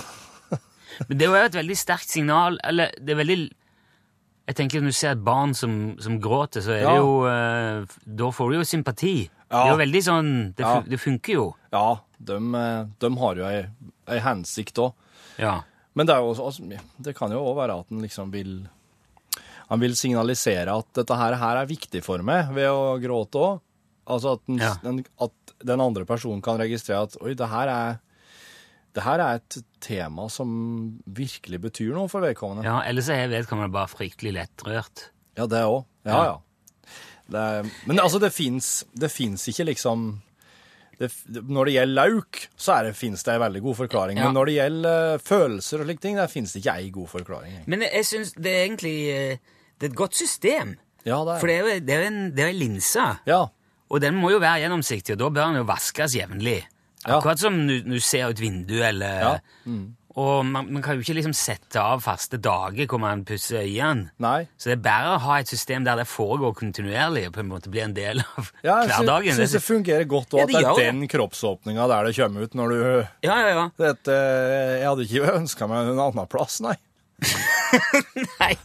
Men 1.09 1.17
det 1.19 1.27
er 1.27 1.35
jo 1.35 1.45
et 1.49 1.59
veldig 1.59 1.77
sterkt 1.77 2.09
signal, 2.09 2.59
eller 2.63 2.91
det 3.01 3.11
er 3.15 3.19
veldig... 3.23 3.39
Jeg 4.45 4.55
tenker 4.59 4.79
Når 4.83 4.91
du 4.93 4.93
ser 4.93 5.11
et 5.15 5.23
barn 5.25 5.55
som, 5.57 5.95
som 5.99 6.19
gråter, 6.21 6.61
så 6.61 6.75
er 6.75 6.83
det 6.85 6.97
jo 7.01 7.13
eh, 7.25 7.95
Da 8.05 8.27
får 8.29 8.51
du 8.51 8.57
jo 8.59 8.63
sympati. 8.69 9.13
Ja. 9.49 9.55
Det 9.57 9.63
er 9.63 9.71
jo 9.71 9.79
veldig 9.79 10.01
sånn 10.05 10.29
Det, 10.55 10.63
Ja. 10.63 10.73
det 10.85 10.99
funker 11.01 11.33
jo. 11.33 11.45
Ja, 11.73 11.87
de, 12.19 12.37
eh, 12.59 12.83
de 13.01 13.09
har 13.23 13.35
jo 13.41 13.47
ei, 13.49 13.63
ei 14.07 14.19
hensikt 14.21 14.77
òg. 14.83 14.93
Ja. 15.41 15.61
Men 15.95 16.07
det, 16.07 16.15
jo, 16.19 16.33
også- 16.33 16.79
det 17.01 17.15
kan 17.15 17.31
jo 17.31 17.39
òg 17.45 17.55
være 17.55 17.79
at 17.79 17.89
han 17.89 18.01
liksom 18.01 18.31
vil 18.31 18.67
Han 19.67 19.79
vil 19.79 19.95
signalisere 19.95 20.69
at 20.77 20.85
dette 20.93 21.15
her, 21.17 21.33
her 21.41 21.57
er 21.57 21.65
viktig 21.65 22.03
for 22.03 22.21
meg 22.21 22.51
ved 22.53 22.67
å 22.69 22.99
gråte 23.01 23.39
òg. 23.41 23.61
Altså 24.07 24.33
at 24.35 24.41
den, 24.45 24.57
Ja. 24.59 24.75
den, 24.83 24.99
at 25.19 25.31
den 25.65 25.81
andre 25.81 26.05
personen 26.05 26.41
kan 26.43 26.59
registrere 26.59 27.01
at 27.07 27.17
oi, 27.21 27.33
det 27.33 27.47
her 27.49 27.67
er 27.67 27.99
Det 28.93 29.03
her 29.03 29.19
er 29.19 29.35
et 29.41 29.57
tema 29.81 30.29
som 30.29 31.01
virkelig 31.05 31.59
betyr 31.59 31.93
noe 31.93 32.07
for 32.07 32.21
vedkommende. 32.21 32.63
Ja, 32.63 32.79
Ellers 32.87 33.09
er 33.09 33.27
vedkommende 33.27 33.73
bare 33.73 33.87
fryktelig 33.91 34.31
lettrørt. 34.37 35.09
Ja, 35.35 35.45
det 35.47 35.63
òg. 35.65 35.83
Ja, 36.05 36.23
ja. 36.23 36.37
Det 37.29 37.35
er, 37.41 37.71
men 37.87 37.97
altså, 37.99 38.19
det 38.21 38.31
det 38.95 39.11
fins 39.11 39.47
ikke 39.49 39.65
liksom 39.65 40.21
det, 40.99 41.09
Når 41.27 41.69
det 41.69 41.73
gjelder 41.75 41.95
lauk, 41.95 42.39
så 42.55 42.77
det, 42.85 42.93
finnes 42.95 43.23
det 43.23 43.33
en 43.33 43.43
veldig 43.43 43.61
god 43.65 43.77
forklaring. 43.81 44.19
Ja. 44.19 44.27
Men 44.27 44.37
når 44.39 44.49
det 44.49 44.55
gjelder 44.55 45.11
eh, 45.15 45.23
følelser 45.25 45.81
og 45.81 45.89
slike 45.89 46.03
ting, 46.05 46.17
der 46.19 46.31
finnes 46.31 46.55
det 46.55 46.61
ikke 46.63 46.77
ei 46.79 46.89
god 46.95 47.11
forklaring. 47.11 47.57
Men 47.71 47.85
jeg, 47.87 48.05
syns 48.07 48.33
det 48.37 48.53
er 48.53 48.63
egentlig 48.67 48.95
eh, 49.11 49.37
Det 49.75 49.89
er 49.89 49.91
et 49.91 49.99
godt 49.99 50.15
system. 50.15 50.77
Ja, 51.05 51.19
det 51.27 51.35
er 51.35 51.39
For 51.41 51.51
det 51.51 51.55
er 51.55 51.59
jo, 51.59 51.79
det 51.87 51.95
er 51.95 52.07
en, 52.07 52.21
det 52.35 52.45
er 52.45 52.53
en 52.53 52.61
linse. 52.61 53.09
Ja. 53.27 53.41
Og 53.89 54.01
den 54.01 54.15
må 54.17 54.31
jo 54.33 54.39
være 54.41 54.63
gjennomsiktig, 54.63 55.13
og 55.13 55.19
da 55.21 55.29
bør 55.29 55.51
den 55.51 55.59
jo 55.61 55.67
vaskes 55.69 56.15
jevnlig. 56.17 56.61
Akkurat 57.05 57.39
som 57.39 57.59
du, 57.67 57.75
du 57.85 57.99
ser 58.01 58.31
ut 58.31 58.41
vinduet, 58.41 58.87
eller 58.89 59.21
Ja. 59.21 59.35
Mm. 59.65 59.93
Og 60.15 60.45
man, 60.47 60.69
man 60.71 60.79
kan 60.83 60.95
jo 60.95 61.03
ikke 61.03 61.17
liksom 61.17 61.33
sette 61.35 61.81
av 61.81 61.99
faste 61.99 62.37
dager 62.39 62.87
hvor 62.87 63.01
man 63.03 63.25
pusser 63.27 63.65
øynene. 63.65 64.13
Nei. 64.23 64.45
Så 64.55 64.69
det 64.71 64.77
er 64.77 64.83
bedre 64.85 65.15
å 65.17 65.23
ha 65.25 65.39
et 65.41 65.49
system 65.51 65.83
der 65.83 65.99
det 65.99 66.05
foregår 66.07 66.53
kontinuerlig, 66.55 67.25
og 67.27 67.33
på 67.35 67.41
en 67.43 67.49
måte 67.51 67.71
blir 67.73 67.83
en 67.83 67.95
del 67.97 68.21
av 68.23 68.47
Ja, 68.63 68.77
jeg 68.85 68.93
hverdagen. 68.93 69.35
syns 69.41 69.55
det 69.57 69.63
fungerer 69.65 70.07
godt 70.07 70.31
òg, 70.37 70.39
Ja, 70.39 70.45
at 70.45 70.79
det 70.79 70.85
er 70.87 70.91
den 70.93 71.09
kroppsåpninga 71.11 71.87
der 71.91 72.07
det 72.07 72.15
kommer 72.15 72.47
ut 72.47 72.55
når 72.55 72.71
du 72.71 72.77
Ja, 73.27 73.35
ja, 73.43 73.49
ja. 73.57 73.65
Dette, 73.81 74.15
Jeg 74.79 74.87
hadde 74.87 75.07
ikke 75.09 75.35
ønska 75.41 75.67
meg 75.67 75.91
en 75.91 75.99
annen 76.07 76.31
plass, 76.31 76.61
nei. 76.63 76.77
Nei. 78.39 78.55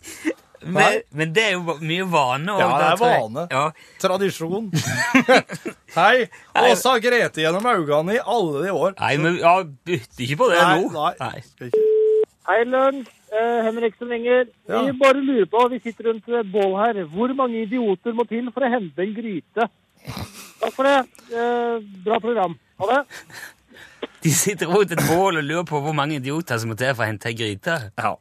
Men, 0.62 1.00
men 1.16 1.30
det 1.32 1.44
er 1.46 1.52
jo 1.54 1.76
mye 1.80 2.06
vane. 2.12 2.52
og 2.52 2.60
Ja, 2.60 2.68
det 2.76 2.88
er 2.90 2.98
vane. 3.00 3.44
Ja. 3.50 3.62
Tradisjon. 4.02 4.66
Hei! 5.98 6.26
Åsa 6.60 6.98
Grete 7.00 7.40
gjennom 7.44 7.64
øynene 7.70 8.18
i 8.18 8.20
alle 8.20 8.66
de 8.66 8.74
år. 8.74 8.92
Nei, 9.00 9.14
men 9.22 9.38
ja, 9.40 9.54
bytter 9.88 10.26
ikke 10.26 10.36
på 10.42 10.50
det 10.52 10.60
Nei, 10.60 10.82
nå. 10.82 10.90
nei. 10.92 11.14
nei. 11.22 11.70
Hei, 12.50 12.58
Lund. 12.68 13.08
Eh, 13.30 13.58
Henrik 13.64 13.94
som 13.98 14.10
ringer. 14.10 14.48
Ja. 14.68 14.82
Vi 14.88 14.92
bare 14.98 15.22
lurer 15.22 15.46
på, 15.50 15.64
vi 15.70 15.78
sitter 15.84 16.10
rundt 16.10 16.28
et 16.28 16.52
bål 16.52 16.74
her. 16.80 17.02
Hvor 17.12 17.32
mange 17.38 17.62
idioter 17.62 18.16
må 18.16 18.26
til 18.28 18.50
for 18.52 18.66
å 18.66 18.70
hente 18.72 19.04
en 19.06 19.14
gryte? 19.16 19.68
Takk 20.60 20.74
for 20.76 20.88
det. 20.88 20.98
Eh, 21.30 21.76
bra 22.04 22.18
program. 22.20 22.56
Ha 22.82 22.88
det. 22.90 23.02
De 24.24 24.32
sitter 24.34 24.68
rundt 24.68 24.92
et 24.92 25.04
bål 25.08 25.38
og 25.40 25.46
lurer 25.46 25.68
på 25.68 25.80
hvor 25.84 25.94
mange 25.96 26.18
idioter 26.20 26.58
som 26.60 26.72
må 26.72 26.76
til 26.80 26.92
for 26.92 27.06
å 27.06 27.10
hente 27.12 27.30
ei 27.30 27.38
gryte. 27.38 27.78
Ja. 27.96 28.16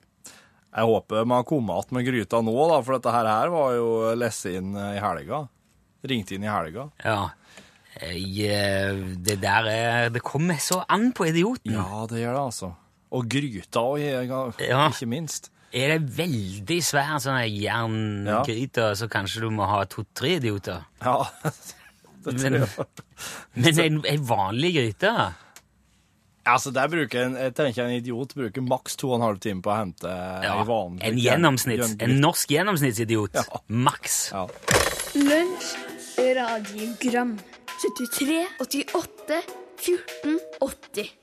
Jeg 0.69 0.85
håper 0.85 1.25
man 1.25 1.39
har 1.41 1.43
kommet 1.49 1.75
att 1.79 1.91
med 1.91 2.05
gryta 2.05 2.41
nå, 2.45 2.53
da, 2.69 2.81
for 2.85 2.93
dette 2.97 3.11
her, 3.13 3.25
her 3.25 3.49
var 3.49 3.71
jo 3.73 3.87
lest 4.15 4.45
inn 4.45 4.75
eh, 4.77 4.97
i 4.97 5.01
helga. 5.01 5.47
Ringt 6.05 6.31
inn 6.35 6.45
i 6.45 6.51
helga. 6.51 6.89
Ja. 7.03 7.29
Jeg, 7.99 8.51
eh, 8.53 8.99
det 9.17 9.39
der 9.41 9.65
er 9.67 10.09
Det 10.13 10.21
kommer 10.23 10.59
så 10.61 10.83
an 10.87 11.09
på 11.17 11.25
idioten. 11.27 11.73
Ja, 11.73 12.05
det 12.09 12.21
gjør 12.21 12.37
det, 12.37 12.43
altså. 12.51 12.69
Og 13.11 13.25
gryta 13.27 13.81
òg, 13.81 14.59
Ja. 14.61 14.85
ikke 14.91 15.09
minst. 15.09 15.49
Er 15.73 15.95
det 15.97 16.17
veldig 16.17 16.79
svær 16.85 17.17
sånn 17.21 17.41
jerngryte, 17.49 18.91
så 18.97 19.09
kanskje 19.09 19.41
du 19.43 19.49
må 19.53 19.65
ha 19.69 19.83
to-tre 19.89 20.35
idioter. 20.39 20.85
Ja, 21.01 21.25
det 22.25 22.35
tror 22.39 22.57
jeg. 22.57 22.87
men 23.55 23.79
en, 23.83 23.99
ei 24.09 24.17
vanlig 24.17 24.71
gryte 24.77 25.11
Altså, 26.53 26.71
der 26.73 26.89
bruker 26.89 27.25
en, 27.25 27.35
jeg 27.37 27.53
tenker 27.57 27.85
en 27.85 27.93
idiot 27.99 28.33
bruker 28.37 28.63
maks 28.65 28.97
to 28.99 29.11
og 29.11 29.19
en 29.19 29.25
halv 29.27 29.39
time 29.43 29.61
på 29.65 29.71
å 29.71 29.77
hente 29.77 30.09
ja, 30.09 30.55
en 30.55 30.67
vanlig 30.67 31.05
En 31.05 31.19
gjennomsnitts, 31.21 31.95
en 32.01 32.17
norsk 32.23 32.51
gjennomsnittsidiot. 32.55 33.37
Ja. 33.37 33.61
Maks. 33.67 34.17
Ja. 34.33 34.45
Lunsj, 35.19 35.71
radiogram 36.39 37.37
73, 37.79 38.41
88, 38.59 39.39
14, 39.79 40.39
80 40.59 41.13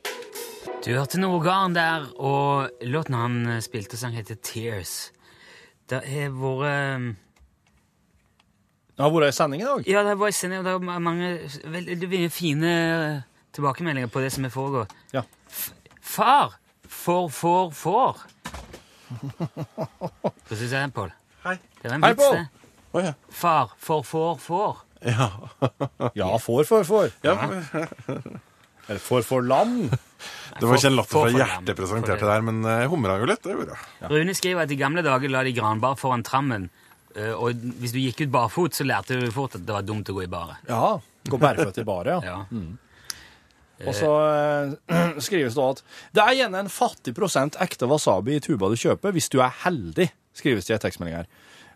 Du 0.86 0.90
hørte 0.94 1.20
Norgarn 1.20 1.76
der, 1.76 2.08
og 2.16 2.82
låten 2.86 3.18
han 3.18 3.38
spilte 3.64 3.98
sang 4.00 4.16
heter 4.16 4.38
Tears. 4.40 5.12
Det 5.90 6.00
har 6.02 6.34
vært 6.34 7.16
Det 8.96 9.04
har 9.04 9.12
vært 9.12 9.28
ei 9.28 9.36
sending 9.36 9.62
i 9.62 9.68
dag. 9.68 9.88
Ja, 9.90 10.02
det 10.06 10.18
var 10.18 10.32
sending, 10.34 10.62
og 10.62 10.66
det 10.66 10.76
er 10.76 11.02
mange 11.04 11.32
veldig 11.76 12.28
fine 12.32 12.76
tilbakemeldinger 13.56 14.12
på 14.12 14.22
det 14.24 14.30
som 14.34 14.46
er 14.46 14.52
foregår. 14.54 14.86
Ja. 15.16 15.24
F 15.50 15.70
far 16.06 16.54
For, 16.86 17.28
for, 17.34 17.72
for. 17.74 18.20
Hva 19.36 20.56
syns 20.56 20.72
jeg, 20.72 20.90
Pål? 20.94 21.10
Hei. 21.44 21.56
Det 21.82 21.90
var 21.90 21.96
en 21.96 22.04
Hei, 22.06 22.12
vits, 22.14 22.30
det. 22.30 23.06
Ja. 23.06 23.12
Far 23.30 23.72
for, 23.78 24.06
for, 24.06 24.38
for. 24.40 24.82
Ja. 25.04 25.28
Ja, 26.16 26.30
for, 26.40 26.64
for, 26.64 26.86
for. 26.88 27.10
ja. 27.26 27.34
Eller 28.86 29.02
for, 29.02 29.22
for 29.26 29.42
lam. 29.42 29.88
Det 29.90 30.62
var 30.62 30.78
ikke 30.78 30.88
en 30.92 30.96
latter 30.96 31.18
fra 31.26 31.30
hjertet 31.34 31.76
presentert 31.78 32.22
det 32.22 32.28
der, 32.30 32.42
men 32.46 32.62
jeg 32.64 32.88
humra 32.92 33.18
jo 33.20 33.26
litt. 33.28 33.42
Det 33.42 33.56
gjorde 33.56 33.74
jeg. 33.74 34.10
Rune 34.14 34.34
skriver 34.38 34.62
at 34.64 34.72
i 34.72 34.78
gamle 34.78 35.02
dager 35.04 35.32
la 35.32 35.42
de 35.46 35.52
granbar 35.56 35.98
foran 36.00 36.22
trammen, 36.26 36.68
eh, 37.18 37.32
og 37.34 37.66
hvis 37.82 37.92
du 37.96 37.98
gikk 38.00 38.22
ut 38.24 38.32
barfot, 38.38 38.78
så 38.78 38.86
lærte 38.86 39.18
du 39.20 39.26
fort 39.34 39.58
at 39.58 39.66
det 39.66 39.74
var 39.74 39.84
dumt 39.86 40.08
å 40.08 40.16
gå 40.16 40.22
i 40.24 40.30
baret. 40.30 40.62
Ja. 40.70 40.94
Gå 41.26 41.40
bærføtt 41.42 41.82
i 41.82 41.86
baret, 41.86 42.22
ja. 42.24 42.38
Ja. 42.46 42.62
Og 43.84 43.92
så 43.96 44.10
eh, 44.88 45.18
skrives 45.26 45.56
det 45.56 45.66
at 45.66 45.82
det 46.16 46.22
er 46.24 46.38
gjerne 46.40 46.62
en 46.64 46.72
fattig 46.72 47.12
prosent 47.16 47.58
ekte 47.60 47.88
wasabi 47.90 48.38
i 48.38 48.44
tuba 48.44 48.70
du 48.72 48.78
kjøper, 48.80 49.12
hvis 49.12 49.28
du 49.32 49.40
er 49.44 49.52
heldig, 49.66 50.08
skrives 50.36 50.68
det 50.68 50.72
i 50.72 50.78
en 50.78 50.84
tekstmelding 50.86 51.18
her. 51.18 51.28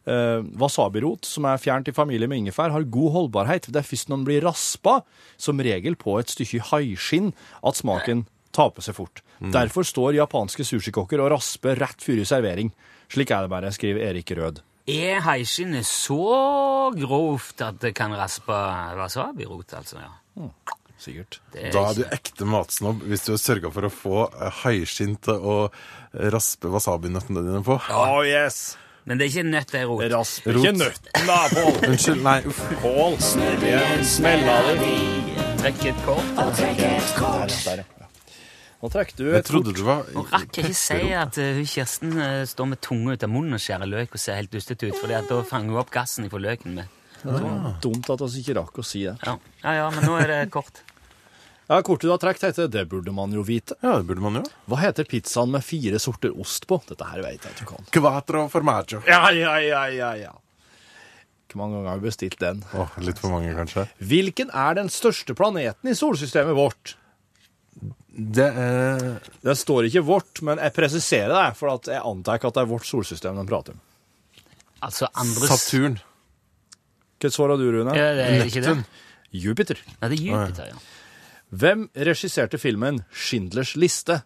Eh, 0.09 0.41
Wasabirot, 0.61 1.29
som 1.29 1.45
er 1.51 1.61
fjernt 1.61 1.91
i 1.93 1.97
familie 1.97 2.29
med 2.31 2.41
ingefær, 2.41 2.73
har 2.73 2.89
god 2.89 3.13
holdbarhet. 3.17 3.69
Det 3.69 3.83
er 3.83 3.87
først 3.87 4.09
når 4.09 4.23
den 4.23 4.29
blir 4.31 4.47
raspa, 4.49 5.01
som 5.37 5.61
regel 5.61 5.99
på 6.01 6.17
et 6.23 6.33
stykke 6.33 6.63
haiskinn, 6.71 7.35
at 7.61 7.81
smaken 7.83 8.25
taper 8.57 8.83
seg 8.83 8.97
fort. 8.97 9.21
Derfor 9.41 9.87
står 9.87 10.19
japanske 10.19 10.65
sushikokker 10.69 11.21
og 11.23 11.31
rasper 11.37 11.79
rett 11.81 12.03
før 12.05 12.25
servering. 12.29 12.73
Slik 13.13 13.31
er 13.33 13.47
det 13.47 13.53
bare, 13.53 13.71
skriver 13.73 14.11
Erik 14.11 14.33
Rød. 14.37 14.61
Er 14.91 15.21
haiskinnet 15.23 15.87
så 15.87 16.91
grovt 16.97 17.63
at 17.63 17.79
det 17.81 17.95
kan 17.97 18.13
raspe 18.17 18.57
wasabirot, 18.99 19.77
altså? 19.79 20.01
Ja. 20.03 20.51
Sikkert. 21.01 21.41
Er 21.57 21.73
Da 21.73 21.87
er 21.91 21.97
du 21.97 22.05
ekte 22.13 22.45
matsnobb 22.49 23.07
hvis 23.09 23.25
du 23.25 23.33
har 23.33 23.41
sørga 23.41 23.73
for 23.73 23.89
å 23.89 23.93
få 23.95 24.17
eh, 24.29 24.61
haiskinn 24.65 25.17
til 25.25 25.41
å 25.41 25.57
raspe 26.35 26.69
wasabinøttene 26.73 27.45
dine 27.47 27.63
på. 27.65 27.79
Oh, 27.89 28.21
yes! 28.27 28.77
Men 29.09 29.19
det 29.19 29.27
er 29.27 29.31
ikke 29.33 29.47
nøtt, 29.49 29.71
det 29.73 29.81
er 29.81 29.89
rot. 29.89 30.03
Rasp 30.13 30.45
Rot. 30.51 30.59
ikke 30.61 30.75
nøtten, 30.77 31.25
da, 31.27 31.39
Pål. 31.55 31.79
Unnskyld, 31.89 32.21
nei, 32.27 32.37
uff. 32.51 32.61
Pål, 32.83 33.17
smella 34.11 34.59
det. 34.69 34.77
Trekk 35.63 35.87
et 35.91 36.05
kort. 36.05 36.29
Der, 37.65 37.83
ja. 37.83 38.11
Nå 38.81 38.89
trekk 38.93 39.17
du 39.17 39.25
et 39.37 39.49
kort. 39.49 39.73
du 39.77 39.83
var 39.85 40.07
Og 40.17 40.31
rakk 40.33 40.57
jeg 40.57 40.71
ikke 40.71 40.79
si 40.79 41.11
at 41.17 41.37
hun 41.41 41.67
Kirsten 41.69 42.15
uh, 42.17 42.45
står 42.49 42.71
med 42.71 42.81
tunga 42.85 43.17
ut 43.17 43.27
av 43.27 43.33
munnen 43.33 43.57
og 43.57 43.65
skjærer 43.65 43.89
løk 43.89 44.17
og 44.17 44.23
ser 44.23 44.39
helt 44.41 44.53
dustete 44.53 44.89
ut, 44.89 44.97
for 45.01 45.13
da 45.13 45.43
fanger 45.49 45.75
hun 45.75 45.83
opp 45.83 45.93
gassen 45.97 46.29
fra 46.33 46.41
løken 46.41 46.79
med. 46.79 46.97
Dumt 47.85 48.09
at 48.09 48.23
vi 48.25 48.45
ikke 48.45 48.57
rakk 48.61 48.81
å 48.81 48.87
si 48.87 49.05
det. 49.05 49.19
Ja. 49.27 49.37
ja, 49.65 49.75
ja, 49.83 49.91
men 49.93 50.07
nå 50.09 50.17
er 50.21 50.33
det 50.33 50.41
kort. 50.55 50.81
Ja, 51.70 51.78
Kortet 51.87 52.09
du 52.09 52.11
har 52.11 52.18
trukket, 52.18 52.48
heter 52.48 52.66
'Det 52.68 52.88
burde 52.90 53.12
man 53.14 53.30
jo 53.30 53.44
vite'. 53.46 53.76
Ja, 53.80 53.98
det 53.98 54.06
burde 54.09 54.20
man 54.20 54.35
jo. 54.40 54.42
Hva 54.66 54.76
heter 54.83 55.04
pizzaen 55.06 55.52
med 55.54 55.62
fire 55.62 56.00
sorter 56.02 56.35
ost 56.35 56.66
på? 56.66 56.80
Dette 56.88 57.06
her 57.06 57.22
vet 57.22 57.44
jeg 57.46 57.52
ikke 57.54 57.76
hva. 57.76 57.85
Quattro 57.94 58.48
formaggio. 58.50 59.02
Ja, 59.06 59.30
ja, 59.30 59.54
ja, 59.62 59.85
ja, 59.87 60.14
ja. 60.18 60.33
Hvor 61.50 61.62
mange 61.62 61.76
ganger 61.78 61.90
har 61.90 61.98
vi 62.00 62.09
bestilt 62.09 62.38
den? 62.40 62.64
Åh, 62.74 62.98
litt 62.98 63.18
for 63.18 63.30
mange, 63.30 63.54
kanskje. 63.54 63.87
Hvilken 64.02 64.50
er 64.50 64.74
den 64.74 64.88
største 64.90 65.35
planeten 65.35 65.90
i 65.90 65.94
solsystemet 65.94 66.54
vårt? 66.59 66.96
Det 68.11 68.50
er 68.50 69.20
Det 69.42 69.56
står 69.56 69.87
ikke 69.87 70.02
vårt, 70.04 70.42
men 70.42 70.59
jeg 70.59 70.74
presiserer 70.74 71.30
det, 71.30 71.56
for 71.56 71.70
at 71.74 71.87
jeg 71.87 72.02
antar 72.02 72.38
ikke 72.38 72.48
at 72.48 72.54
det 72.54 72.62
er 72.62 72.70
vårt 72.70 72.87
solsystem 72.87 73.37
de 73.38 73.46
prater 73.46 73.72
om. 73.72 73.80
Altså 74.83 75.06
andres 75.14 75.48
Saturn. 75.48 76.00
Hva 77.20 77.30
svarer 77.30 77.59
du, 77.61 77.70
Rune? 77.70 77.94
Ja, 77.94 78.14
det 78.16 78.26
er 78.26 78.46
ikke 78.46 78.62
det? 78.64 78.85
Jupiter. 79.33 79.78
Ja, 80.00 80.09
det 80.09 80.18
er 80.18 80.24
Jupiter, 80.24 80.66
ja. 80.74 80.74
Hvem 81.51 81.89
regisserte 81.97 82.59
filmen 82.59 83.03
'Schindlers 83.13 83.75
liste'? 83.77 84.21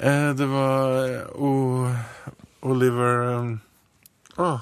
Eh, 0.00 0.32
det 0.36 0.46
var 0.50 1.04
eh, 1.06 1.26
o, 1.34 1.88
Oliver 2.62 3.38
um, 3.38 3.60
Åh, 4.36 4.60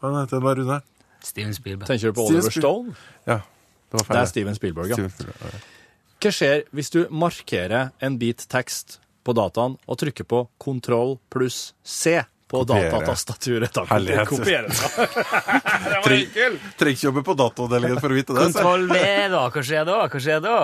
hva 0.00 0.10
heter 0.20 0.40
den, 0.40 0.56
Rune? 0.58 0.80
Steven 1.22 1.54
Spielberg. 1.54 1.86
Tenker 1.88 2.10
du 2.10 2.12
på 2.16 2.24
Steven 2.26 2.40
Oliver 2.40 2.50
Spiel- 2.50 2.62
Stone? 2.62 2.94
Ja, 3.26 3.36
det 3.90 4.00
var 4.00 4.04
feil. 4.04 4.16
Det 4.16 4.22
er 4.22 4.26
Steven 4.32 4.54
Spielberg, 4.58 4.88
ja. 4.88 4.94
Steven 4.98 5.10
Spielberg, 5.10 5.54
ja. 5.54 5.62
Hva 6.24 6.30
skjer 6.32 6.62
hvis 6.72 6.90
du 6.90 7.00
markerer 7.12 7.90
en 8.00 8.18
bit 8.18 8.46
tekst 8.48 8.98
på 9.24 9.32
dataen 9.36 9.76
og 9.86 9.98
trykker 10.00 10.24
på 10.28 10.48
kontroll 10.58 11.18
pluss 11.32 11.74
C 11.84 12.18
på 12.54 12.64
datatastaturet? 12.70 13.74
Takk. 13.74 13.90
Herlighet. 13.90 14.28
Kopiere. 14.30 14.70
enkelt! 16.34 16.60
Trenger 16.78 16.94
ikke 16.96 17.06
jobbe 17.08 17.22
på 17.26 17.36
dataavdelingen 17.38 18.00
for 18.02 18.14
å 18.14 18.18
vite 18.18 18.36
det. 18.36 18.46
Kontroll 18.48 18.86
V, 18.90 19.04
da. 19.34 19.44
Hva 19.54 19.64
skjer 19.68 19.86
da? 19.88 19.98
Hva 20.10 20.22
skjer 20.26 20.42
da? 20.44 20.56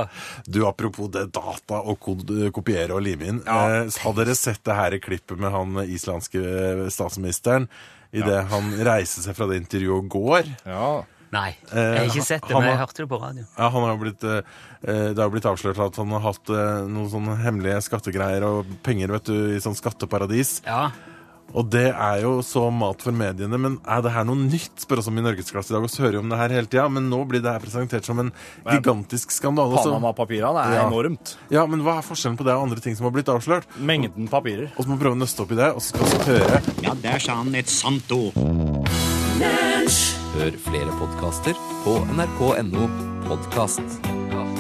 Du, 0.46 0.60
Apropos 0.68 1.10
det 1.12 1.26
data 1.34 1.80
og 1.82 2.10
kopiere 2.54 2.96
og 2.96 3.04
lime 3.04 3.30
inn. 3.32 3.40
Eh, 3.44 3.78
Hadde 4.04 4.24
dere 4.24 4.36
sett 4.38 4.62
det 4.66 4.76
her 4.78 4.96
i 4.96 5.00
klippet 5.02 5.40
med 5.40 5.52
han 5.54 5.80
islandske 5.86 6.88
statsministeren 6.92 7.68
idet 8.10 8.42
han 8.50 8.72
reiser 8.82 9.22
seg 9.22 9.36
fra 9.38 9.46
det 9.50 9.60
intervjuet 9.60 10.00
og 10.00 10.08
går? 10.12 10.52
Ja. 10.66 10.90
Nei, 11.30 11.52
Eh, 11.70 11.78
jeg 11.78 11.98
har 12.00 12.08
ikke 12.08 12.24
sett 12.26 12.42
det, 12.48 12.54
men 12.56 12.72
jeg 12.72 12.78
hørte 12.80 13.04
det 13.04 13.08
på 13.12 13.18
radio. 13.22 13.44
Ja, 13.54 13.68
han 13.70 13.84
har 13.86 13.98
blitt, 14.00 14.24
eh, 14.26 14.40
det 15.14 15.20
har 15.20 15.30
blitt 15.30 15.46
avslørt 15.46 15.78
at 15.78 16.00
han 16.00 16.10
har 16.16 16.24
hatt 16.24 16.50
noen 16.90 17.06
sånne 17.12 17.36
hemmelige 17.44 17.84
skattegreier 17.86 18.42
og 18.48 18.72
penger 18.82 19.14
vet 19.14 19.30
du, 19.30 19.36
i 19.54 19.60
sånn 19.62 19.78
skatteparadis. 19.78 20.56
Ja. 20.66 20.88
Og 21.54 21.66
det 21.70 21.88
er 21.90 22.20
jo 22.22 22.36
så 22.46 22.66
mat 22.72 23.02
for 23.02 23.12
mediene. 23.16 23.58
Men 23.58 23.78
er 23.86 24.02
det 24.04 24.12
her 24.14 24.24
noe 24.28 24.36
nytt? 24.38 24.70
Spør 24.84 24.98
oss 25.02 25.08
om 25.10 25.18
i 25.18 25.24
Norgesklasse 25.24 25.72
i 25.72 25.74
dag. 25.74 25.82
Og 25.82 25.90
så 25.90 26.04
hører 26.04 26.18
vi 26.18 26.22
om 26.22 26.28
det 26.30 26.38
her 26.38 26.48
hele 26.54 26.66
tida. 26.70 26.88
Men 26.88 27.08
nå 27.10 27.18
blir 27.28 27.42
det 27.42 27.50
her 27.50 27.58
presentert 27.64 28.04
som 28.06 28.18
en 28.22 28.32
gigantisk 28.70 29.30
skandale. 29.34 29.76
så- 29.78 29.90
Panama-papirene 29.90 30.62
er 30.66 30.74
Ja. 30.74 30.88
enormt. 30.88 31.36
Ja, 31.50 31.66
men 31.66 31.80
hva 31.82 31.98
er 31.98 32.02
forskjellen 32.02 32.36
på 32.38 32.44
det 32.44 32.54
og 32.54 32.62
andre 32.68 32.80
ting 32.80 32.94
som 32.96 33.04
har 33.04 33.10
blitt 33.12 33.26
avslørt? 33.28 33.64
Mengden 33.78 34.28
papirer. 34.28 34.70
Og 34.78 34.84
så 34.84 34.88
må 34.88 34.98
vi 34.98 35.04
prøve 35.04 35.16
å 35.16 35.22
nøste 35.24 35.40
opp 35.40 35.52
i 35.52 35.56
det, 35.56 35.74
og 35.74 35.80
så 35.80 35.96
skal 35.96 36.06
vi 36.06 36.38
høre 36.38 36.82
Ja, 36.82 36.94
der 36.94 37.18
sa 37.18 37.34
han 37.34 37.54
et 37.54 37.68
sant 37.68 38.10
ord. 38.12 38.32
Hør 40.36 40.52
flere 40.62 40.92
podkaster 41.00 41.54
på 41.84 42.06
nrk.no 42.14 42.88
podkast. 43.26 44.59